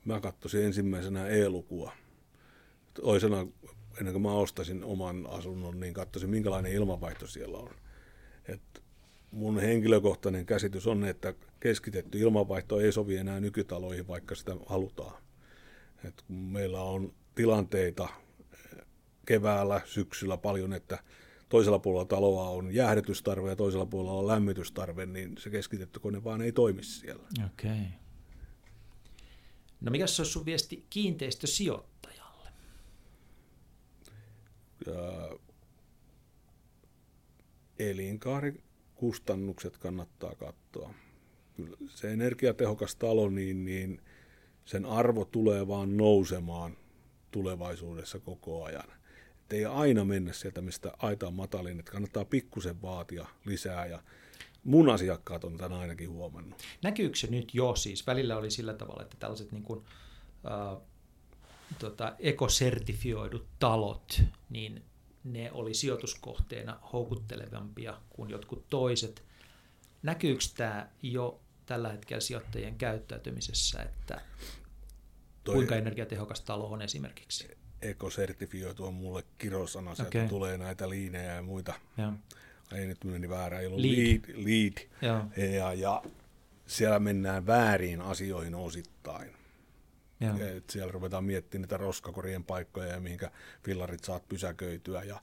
[0.05, 1.93] Mä katsoisin ensimmäisenä E-lukua.
[2.93, 3.47] Toisena,
[3.99, 7.69] ennen kuin mä ostasin oman asunnon, niin katsoisin, minkälainen ilmanvaihto siellä on.
[8.47, 8.83] Et
[9.31, 15.23] mun henkilökohtainen käsitys on, että keskitetty ilmanvaihto ei sovi enää nykytaloihin, vaikka sitä halutaan.
[16.03, 18.09] Et kun meillä on tilanteita
[19.25, 20.99] keväällä, syksyllä paljon, että
[21.49, 26.41] toisella puolella taloa on jäähdytystarve ja toisella puolella on lämmitystarve, niin se keskitetty kone vaan
[26.41, 27.23] ei toimi siellä.
[27.45, 27.71] Okei.
[27.71, 27.83] Okay.
[29.81, 32.49] No mikä se olisi sun viesti kiinteistösijoittajalle?
[34.85, 35.29] Ja
[37.79, 40.93] elinkaarikustannukset kannattaa katsoa.
[41.55, 44.01] Kyllä se energiatehokas talo, niin, niin
[44.65, 46.77] sen arvo tulee vaan nousemaan
[47.31, 48.98] tulevaisuudessa koko ajan.
[49.49, 54.03] Et ei aina mennä sieltä, mistä aita on matalin, että kannattaa pikkusen vaatia lisää ja
[54.63, 56.63] mun asiakkaat on tämän ainakin huomannut.
[56.81, 58.07] Näkyykö se nyt jo siis?
[58.07, 59.85] Välillä oli sillä tavalla, että tällaiset niin kuin,
[60.45, 60.77] äh,
[61.79, 64.83] tota, ekosertifioidut talot, niin
[65.23, 69.23] ne oli sijoituskohteena houkuttelevampia kuin jotkut toiset.
[70.03, 74.21] Näkyykö tämä jo tällä hetkellä sijoittajien käyttäytymisessä, että
[75.43, 77.58] Toi kuinka energiatehokas talo on esimerkiksi?
[77.81, 80.27] Ekosertifioitu on mulle kirosana, sieltä Okei.
[80.29, 81.73] tulee näitä liinejä ja muita.
[81.97, 82.13] Ja,
[82.73, 84.21] Ei nyt meni väärä, ei ollut Lead.
[84.33, 84.45] lead.
[84.45, 84.87] lead.
[85.01, 85.25] ja,
[85.55, 86.03] Ja, ja
[86.67, 89.31] siellä mennään väärin asioihin osittain.
[90.19, 93.31] ja, Et siellä ruvetaan miettimään niitä roskakorien paikkoja ja mihinkä
[93.63, 95.03] fillarit saat pysäköityä.
[95.03, 95.21] Ja,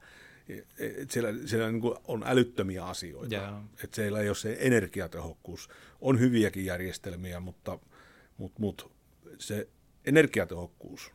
[0.78, 3.34] et siellä siellä niin on älyttömiä asioita.
[3.34, 3.60] Joo.
[3.84, 5.68] Et siellä ei ole se energiatehokkuus.
[6.00, 7.78] On hyviäkin järjestelmiä, mutta,
[8.38, 8.84] mutta, mutta
[9.38, 9.68] se
[10.04, 11.12] energiatehokkuus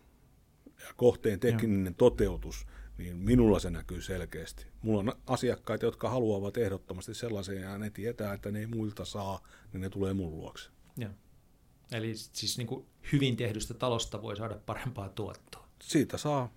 [0.88, 2.68] ja kohteen tekninen toteutus,
[2.98, 4.66] niin minulla se näkyy selkeästi.
[4.82, 9.48] Mulla on asiakkaita, jotka haluavat ehdottomasti sellaisen, ja ne tietää, että ne ei muilta saa,
[9.74, 10.70] niin ne tulee mun luokse.
[10.98, 11.10] ja.
[11.92, 15.68] Eli siis niin kuin hyvin tehdystä talosta voi saada parempaa tuottoa.
[15.82, 16.54] Siitä saa,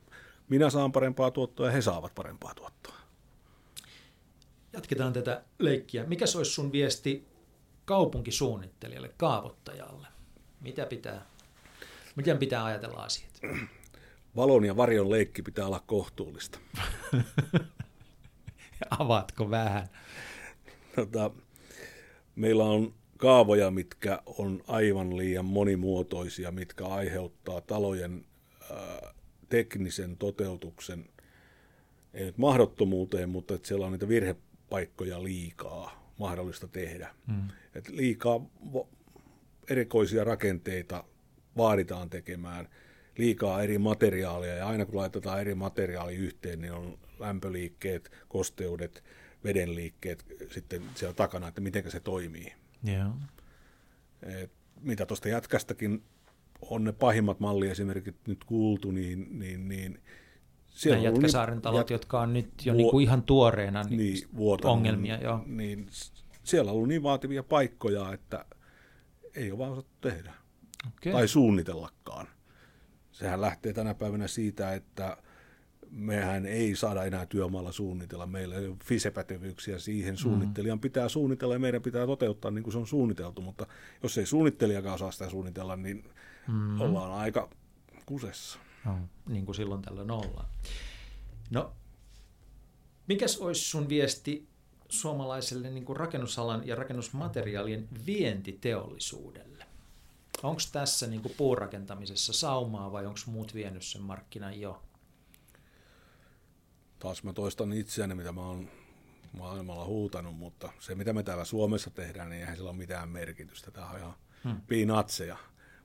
[0.49, 2.95] minä saan parempaa tuottoa ja he saavat parempaa tuottoa.
[4.73, 6.05] Jatketaan tätä leikkiä.
[6.05, 7.27] Mikä se olisi sun viesti
[7.85, 10.07] kaupunkisuunnittelijalle, kaavoittajalle?
[10.61, 11.27] Mitä pitää,
[12.17, 13.41] miten pitää ajatella asiat?
[14.37, 16.59] Valon ja varjon leikki pitää olla kohtuullista.
[18.99, 19.89] Avaatko vähän?
[20.97, 21.31] Tota,
[22.37, 28.25] meillä on kaavoja, mitkä on aivan liian monimuotoisia, mitkä aiheuttaa talojen
[28.71, 29.15] ää,
[29.49, 31.09] teknisen toteutuksen,
[32.15, 37.15] ei nyt mahdottomuuteen, mutta että siellä on niitä virhepaikkoja liikaa mahdollista tehdä.
[37.27, 37.49] Mm.
[37.75, 38.41] Et liikaa
[39.71, 41.05] erikoisia rakenteita
[41.57, 42.69] vaaditaan tekemään,
[43.19, 49.05] liikaa eri materiaaleja, ja aina kun laitetaan eri materiaali yhteen, niin on lämpöliikkeet, kosteudet,
[49.45, 52.53] vedenliikkeet sitten siellä takana, että miten se toimii.
[52.89, 53.13] Yeah.
[54.23, 54.51] Et
[54.81, 56.03] mitä tuosta jätkästäkin
[56.61, 60.03] on ne pahimmat malliesimerkit nyt kuultu, niin, niin, niin
[60.67, 61.91] siellä on Jätkäsaaren talot, jät...
[61.91, 62.79] jotka on nyt jo vuo...
[62.79, 64.29] niin kuin ihan tuoreena niin niin,
[64.65, 65.17] ongelmia.
[65.17, 65.43] Jo.
[65.47, 65.87] Niin,
[66.43, 68.45] siellä on ollut niin vaativia paikkoja, että
[69.35, 70.35] ei ole vaan osattu tehdä.
[70.97, 71.13] Okay.
[71.13, 72.27] Tai suunnitellakaan.
[73.15, 75.17] Sehän lähtee tänä päivänä siitä, että
[75.91, 78.27] mehän ei saada enää työmaalla suunnitella.
[78.27, 80.17] Meillä ei ole FISE-pätevyyksiä siihen.
[80.17, 83.67] Suunnittelijan pitää suunnitella ja meidän pitää toteuttaa niin kuin se on suunniteltu, mutta
[84.03, 86.05] jos ei suunnittelijakaan osaa sitä suunnitella, niin
[86.49, 86.81] mm.
[86.81, 87.51] ollaan aika
[88.07, 88.59] kusessa.
[88.85, 88.99] No,
[89.29, 90.47] niin kuin silloin tällöin ollaan.
[91.51, 91.73] No,
[93.07, 94.49] mikäs olisi sun viesti
[94.89, 99.54] suomalaiselle niin kuin rakennusalan ja rakennusmateriaalien vientiteollisuudelle?
[100.43, 104.83] Onko tässä niin kuin puurakentamisessa saumaa vai onko muut vienyt sen markkinan jo?
[107.05, 108.71] taas mä toistan itseäni, mitä mä oon
[109.33, 113.71] maailmalla huutanut, mutta se mitä me täällä Suomessa tehdään, niin eihän sillä ole mitään merkitystä.
[113.71, 114.15] Tämä on ihan
[114.45, 114.61] hmm.
[114.67, 115.37] piinatseja.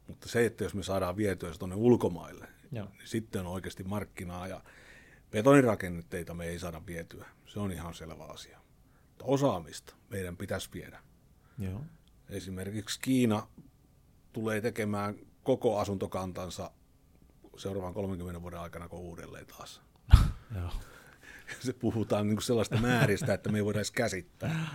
[0.08, 2.86] Mutta se, että jos me saadaan vietyä se tuonne ulkomaille, Joo.
[2.86, 4.62] niin sitten on oikeasti markkinaa ja
[5.32, 7.26] betonirakennetteita me ei saada vietyä.
[7.46, 8.60] Se on ihan selvä asia.
[9.08, 11.00] Mutta osaamista meidän pitäisi viedä.
[11.58, 11.82] Joo.
[12.30, 13.48] Esimerkiksi Kiina
[14.34, 16.72] tulee tekemään koko asuntokantansa
[17.58, 19.82] seuraavan 30 vuoden aikana kuin uudelleen taas.
[20.56, 20.72] Joo.
[21.60, 24.68] se puhutaan niin sellaista määristä, että me ei voida edes käsittää.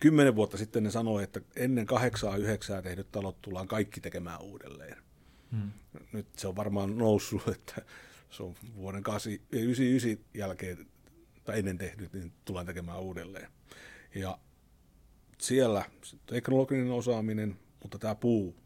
[0.00, 4.96] Kymmenen vuotta sitten ne sanoi, että ennen kahdeksaa yhdeksää tehdyt talot tullaan kaikki tekemään uudelleen.
[5.50, 5.70] Hmm.
[6.12, 7.82] Nyt se on varmaan noussut, että
[8.30, 9.02] se on vuoden
[9.52, 10.86] 99 jälkeen
[11.44, 13.48] tai ennen tehnyt, niin tullaan tekemään uudelleen.
[14.14, 14.38] Ja
[15.40, 15.84] siellä
[16.26, 18.56] teknologinen osaaminen, mutta tämä puu,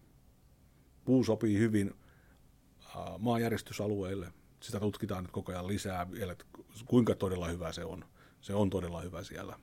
[1.08, 1.94] puu sopii hyvin
[3.18, 4.32] maanjäristysalueille.
[4.60, 6.44] Sitä tutkitaan nyt koko ajan lisää vielä, että
[6.86, 8.04] kuinka todella hyvä se on.
[8.40, 9.58] Se on todella hyvä siellä.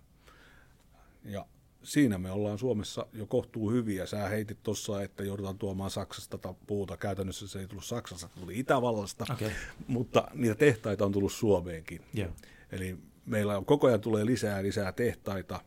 [1.24, 1.46] Ja
[1.84, 4.06] siinä me ollaan Suomessa jo kohtuu hyviä.
[4.06, 6.98] Sä heitit tuossa, että joudutaan tuomaan Saksasta puuta.
[6.98, 9.52] Käytännössä se ei tullut Saksasta, tuli Itävallasta, okay.
[9.88, 12.02] mutta niitä tehtaita on tullut Suomeenkin.
[12.18, 12.32] Yeah.
[12.72, 15.62] Eli meillä on, koko ajan tulee lisää lisää tehtaita,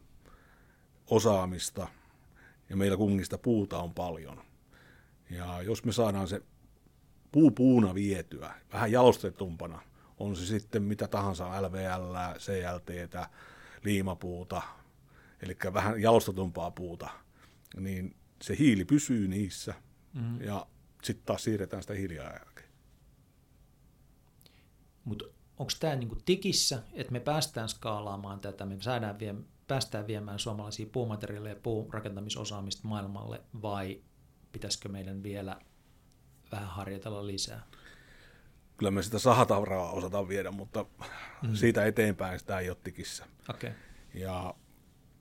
[1.07, 1.89] osaamista,
[2.69, 4.48] ja meillä kungista puuta on paljon.
[5.31, 6.43] Ja jos me saadaan se
[7.33, 9.83] puu puuna vietyä, vähän jalostetumpana,
[10.19, 13.31] on se sitten mitä tahansa, LVL, CLT,
[13.85, 14.63] liimapuuta,
[15.43, 17.11] eli vähän jalostetumpaa puuta,
[17.81, 19.75] niin se hiili pysyy niissä
[20.15, 20.43] mm-hmm.
[20.43, 20.67] ja
[21.03, 22.69] sitten taas siirretään sitä hiilijalan jälkeen.
[25.05, 25.25] Mutta
[25.59, 29.35] onko tämä niinku tikissä, että me päästään skaalaamaan tätä, me saadaan vie,
[29.69, 34.03] päästään viemään suomalaisia puumateriaaleja ja puurakentamisosaamista maailmalle, vai
[34.53, 35.61] pitäisikö meidän vielä
[36.53, 37.63] vähän harjoitella lisää?
[38.79, 40.87] kyllä me sitä sahatavraa osataan viedä, mutta
[41.43, 41.55] mm.
[41.55, 43.27] siitä eteenpäin sitä ei ole tikissä.
[43.49, 43.71] Okay.
[44.15, 44.55] Ja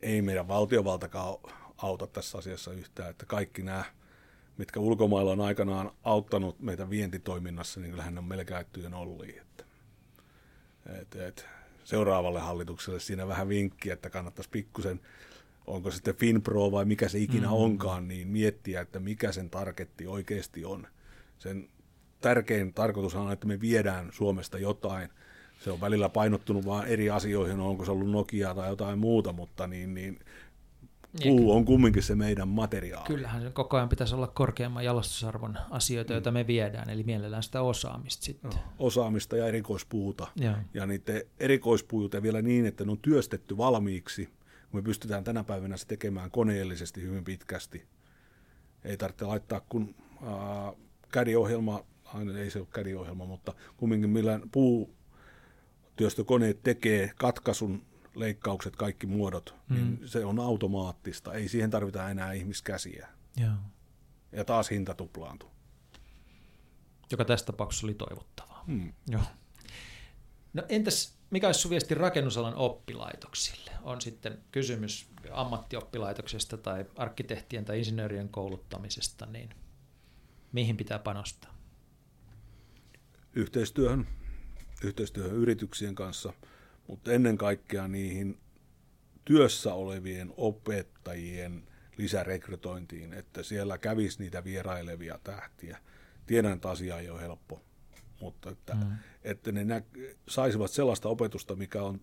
[0.02, 1.38] ei meidän valtiovaltakaan
[1.78, 3.84] auta tässä asiassa yhtään, että kaikki nämä,
[4.58, 9.42] mitkä ulkomailla on aikanaan auttanut meitä vientitoiminnassa, niin kyllähän ne on melkein käyttyjen olliin.
[9.42, 9.64] Että,
[11.02, 11.46] et, et,
[11.84, 15.00] seuraavalle hallitukselle siinä vähän vinkki, että kannattaisi pikkusen,
[15.68, 17.54] onko sitten FinPro vai mikä se ikinä mm.
[17.54, 20.88] onkaan, niin miettiä, että mikä sen targetti oikeasti on.
[21.40, 21.70] Sen
[22.22, 25.10] tärkein tarkoitus on, että me viedään Suomesta jotain.
[25.60, 29.68] Se on välillä painottunut vain eri asioihin, onko se ollut Nokia tai jotain muuta, mutta
[29.68, 30.20] niin, niin
[31.24, 33.08] puu on kumminkin se meidän materiaali.
[33.08, 37.62] Kyllähän se koko ajan pitäisi olla korkeamman jalostusarvon asioita, joita me viedään, eli mielellään sitä
[37.62, 38.52] osaamista sitten.
[38.52, 40.28] No, osaamista ja erikoispuuta.
[40.36, 44.30] Ja, ja niiden erikoispuuta vielä niin, että ne on työstetty valmiiksi.
[44.74, 47.88] Me pystytään tänä päivänä se tekemään koneellisesti hyvin pitkästi.
[48.84, 49.96] Ei tarvitse laittaa kun
[51.12, 51.84] kädiohjelma
[52.14, 57.86] aina ei se ole kädiohjelma, mutta kumminkin millä puutyöstökoneet tekee katkaisun
[58.16, 59.98] leikkaukset, kaikki muodot, niin mm.
[60.00, 61.34] niin se on automaattista.
[61.34, 63.08] Ei siihen tarvita enää ihmiskäsiä.
[63.38, 63.52] Joo.
[64.32, 65.50] Ja taas hinta tuplaantuu.
[67.12, 68.64] Joka tässä tapauksessa oli toivottavaa.
[68.68, 68.94] Mm.
[69.08, 69.22] Joo.
[70.54, 73.72] No entäs, mikä olisi viesti rakennusalan oppilaitoksille?
[73.84, 79.50] On sitten kysymys ammattioppilaitoksesta tai arkkitehtien tai insinöörien kouluttamisesta, niin
[80.52, 81.58] mihin pitää panostaa?
[83.38, 84.08] yhteistyöhön,
[84.84, 86.34] yhteistyöhön yrityksien kanssa,
[86.88, 88.38] mutta ennen kaikkea niihin
[89.26, 91.64] työssä olevien opettajien
[91.98, 95.78] lisärekrytointiin, että siellä kävisi niitä vierailevia tähtiä.
[96.26, 97.62] Tiedän, että asia ei ole helppo,
[98.22, 98.98] mutta että, mm.
[99.24, 99.82] että ne nä-
[100.28, 102.02] saisivat sellaista opetusta, mikä on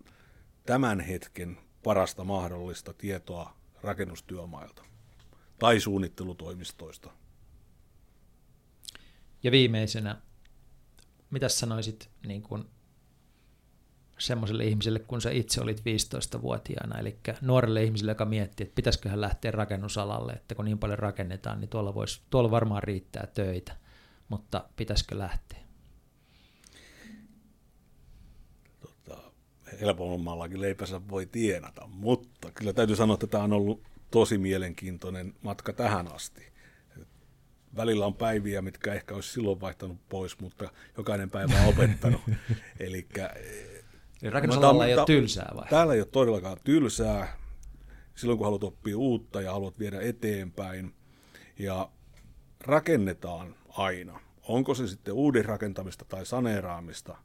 [0.66, 4.84] tämän hetken parasta mahdollista tietoa rakennustyömailta
[5.58, 7.10] tai suunnittelutoimistoista.
[9.42, 10.22] Ja viimeisenä,
[11.30, 12.64] mitä sanoisit niin kuin
[14.18, 19.20] semmoiselle ihmiselle, kun sä itse olit 15-vuotiaana, eli nuorelle ihmiselle, joka miettii, että pitäisikö hän
[19.20, 23.76] lähteä rakennusalalle, että kun niin paljon rakennetaan, niin tuolla, vois, tuolla varmaan riittää töitä,
[24.28, 25.58] mutta pitäisikö lähteä?
[28.80, 29.32] Tota,
[29.80, 35.72] helpommallakin leipänsä voi tienata, mutta kyllä täytyy sanoa, että tämä on ollut tosi mielenkiintoinen matka
[35.72, 36.54] tähän asti.
[37.76, 42.20] Välillä on päiviä, mitkä ehkä olisi silloin vaihtanut pois, mutta jokainen päivä on opettanut.
[42.80, 43.08] Eli
[44.22, 45.68] Eli rakennusalalla ei ole tylsää vai?
[45.70, 47.36] Täällä ei ole todellakaan tylsää.
[48.14, 50.94] Silloin kun haluat oppia uutta ja haluat viedä eteenpäin.
[51.58, 51.90] Ja
[52.60, 54.20] rakennetaan aina.
[54.42, 57.16] Onko se sitten uuden rakentamista tai saneeraamista,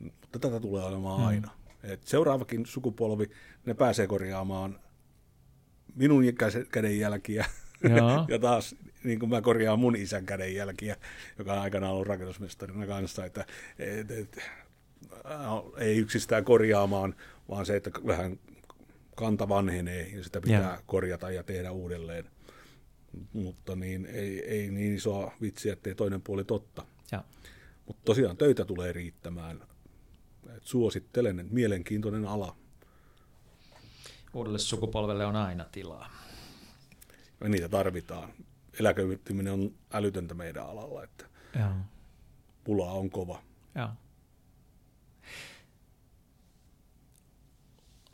[0.00, 1.26] mutta tätä tulee olemaan hmm.
[1.26, 1.50] aina.
[1.82, 3.30] Et seuraavakin sukupolvi,
[3.66, 4.80] ne pääsee korjaamaan
[5.94, 6.24] minun
[6.72, 7.44] kädenjälkiä
[8.28, 10.96] ja taas niin kuin mä korjaan mun isän kädenjälkiä,
[11.38, 13.46] joka on aikanaan ollut rakennusmestarina kanssa, että
[13.78, 14.38] et, et,
[15.26, 17.14] Äh, ei yksistään korjaamaan,
[17.48, 18.40] vaan se, että vähän
[19.16, 20.82] kanta vanhenee ja sitä pitää ja.
[20.86, 22.30] korjata ja tehdä uudelleen.
[23.32, 26.86] Mutta niin, ei, ei niin isoa vitsiä, ettei toinen puoli totta.
[27.86, 29.60] Mutta tosiaan töitä tulee riittämään.
[30.60, 32.56] Et suosittelen, että mielenkiintoinen ala.
[34.34, 36.10] Uudelle sukupolvelle on aina tilaa.
[37.40, 38.32] Ja niitä tarvitaan.
[38.80, 41.24] Eläköityminen on älytöntä meidän alalla, että
[41.58, 41.74] ja.
[42.64, 43.42] pula on kova.
[43.74, 43.94] Ja.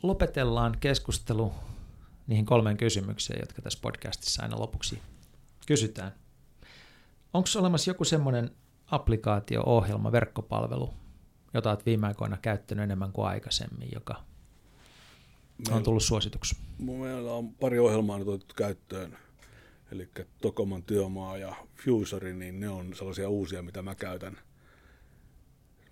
[0.03, 1.53] lopetellaan keskustelu
[2.27, 5.01] niihin kolmeen kysymykseen, jotka tässä podcastissa aina lopuksi
[5.65, 6.11] kysytään.
[7.33, 8.51] Onko olemassa joku semmoinen
[8.91, 10.93] applikaatio, ohjelma, verkkopalvelu,
[11.57, 14.23] jota olet viime aikoina käyttänyt enemmän kuin aikaisemmin, joka
[15.71, 16.55] on tullut suosituksi?
[16.79, 19.17] Meillä on pari ohjelmaa nyt otettu käyttöön,
[19.91, 20.09] eli
[20.41, 24.37] Tokoman työmaa ja Fusory, niin ne on sellaisia uusia, mitä mä käytän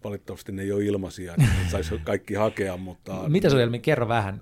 [0.04, 2.78] valitettavasti ne ei ole ilmaisia, että saisi kaikki hakea.
[2.78, 4.42] Mutta, Mitä se on, kerro vähän.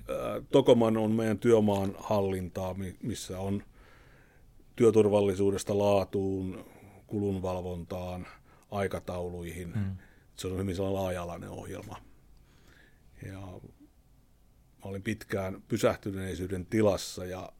[0.52, 3.64] Tokoman on meidän työmaan hallintaa, missä on
[4.76, 6.66] työturvallisuudesta laatuun,
[7.08, 8.28] kulunvalvontaan,
[8.72, 9.74] aikatauluihin.
[9.74, 9.96] Hmm.
[10.36, 11.98] Se on hyvin sellainen laaja-alainen ohjelma.
[13.26, 13.40] Ja
[14.84, 17.52] mä olin pitkään pysähtyneisyyden tilassa ja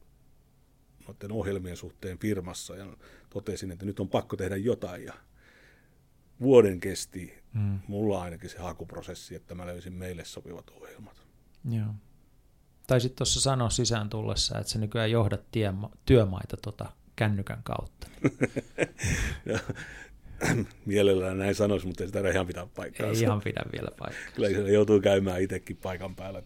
[1.08, 2.86] noiden ohjelmien suhteen firmassa ja
[3.30, 5.04] totesin, että nyt on pakko tehdä jotain.
[5.04, 5.14] Ja
[6.42, 7.80] vuoden kesti mm.
[7.88, 11.24] mulla ainakin se hakuprosessi, että mä löysin meille sopivat ohjelmat.
[11.70, 11.94] Joo.
[12.88, 18.08] Taisit tuossa sanoa sisään tullessa, että sä nykyään johdat tiema- työmaita tota kännykän kautta.
[20.86, 23.08] Mielellään näin sanoisi, mutta ei sitä ihan pitää paikkaa.
[23.08, 24.34] Ei ihan pidä vielä paikkaa.
[24.36, 26.44] Kyllä se joutuu käymään itsekin paikan päällä.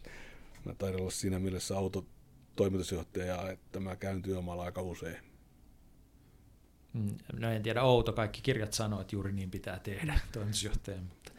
[0.65, 5.18] Mä taidan olla siinä mielessä autotoimitusjohtaja, että mä käyn työmaalla aika usein.
[6.94, 11.03] Mm, no en tiedä, outo, kaikki kirjat sanoo, että juuri niin pitää tehdä toimitusjohtajan.
[11.03, 11.32] Mutta.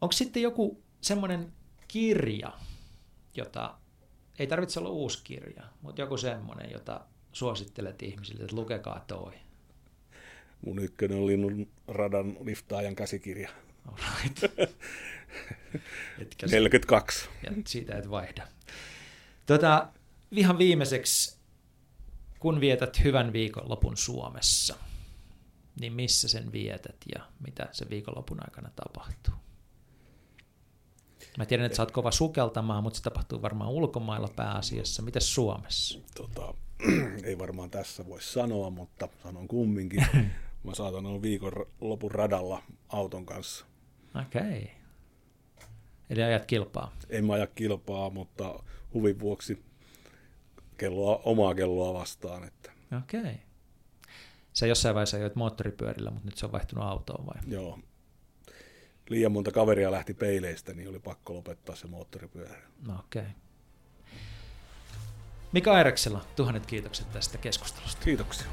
[0.00, 1.52] Onko sitten joku semmoinen
[1.88, 2.52] kirja,
[3.34, 3.78] jota,
[4.38, 7.00] ei tarvitse olla uusi kirja, mutta joku semmoinen, jota
[7.32, 9.32] suosittelet ihmisille, että lukekaa toi?
[10.66, 13.50] Mun ykkönen oli Linnun radan liftaajan käsikirja.
[13.86, 14.44] Alright.
[16.22, 17.28] Etkä 42.
[17.46, 18.48] Ja siitä et vaihda.
[19.46, 19.88] Tota,
[20.30, 21.38] ihan viimeiseksi
[22.38, 24.76] kun vietät hyvän viikonlopun Suomessa,
[25.80, 29.34] niin missä sen vietät ja mitä sen viikonlopun aikana tapahtuu?
[31.38, 35.02] Mä tiedän, että sä oot kova sukeltamaan, mutta se tapahtuu varmaan ulkomailla pääasiassa.
[35.02, 35.98] Mitä Suomessa?
[36.14, 36.54] Tota,
[37.24, 40.06] ei varmaan tässä voi sanoa, mutta sanon kumminkin.
[40.68, 43.66] Mä saatan olla viikon lopun radalla auton kanssa.
[44.26, 44.40] Okei.
[44.42, 44.66] Okay.
[46.10, 46.92] Eli ajat kilpaa?
[47.08, 48.62] En mä aja kilpaa, mutta
[48.94, 49.62] huvin vuoksi
[50.76, 52.44] kelloa, omaa kelloa vastaan.
[52.44, 52.72] Että.
[52.98, 53.20] Okei.
[53.20, 53.34] Okay.
[54.52, 57.42] Sä jossain vaiheessa ajoit moottoripyörillä, mutta nyt se on vaihtunut autoon vai?
[57.46, 57.78] Joo.
[59.08, 62.62] Liian monta kaveria lähti peileistä, niin oli pakko lopettaa se moottoripyörä.
[62.86, 63.22] No okei.
[63.22, 63.32] Okay.
[65.52, 68.04] Mika Aireksella, tuhannet kiitokset tästä keskustelusta.
[68.04, 68.46] Kiitoksia.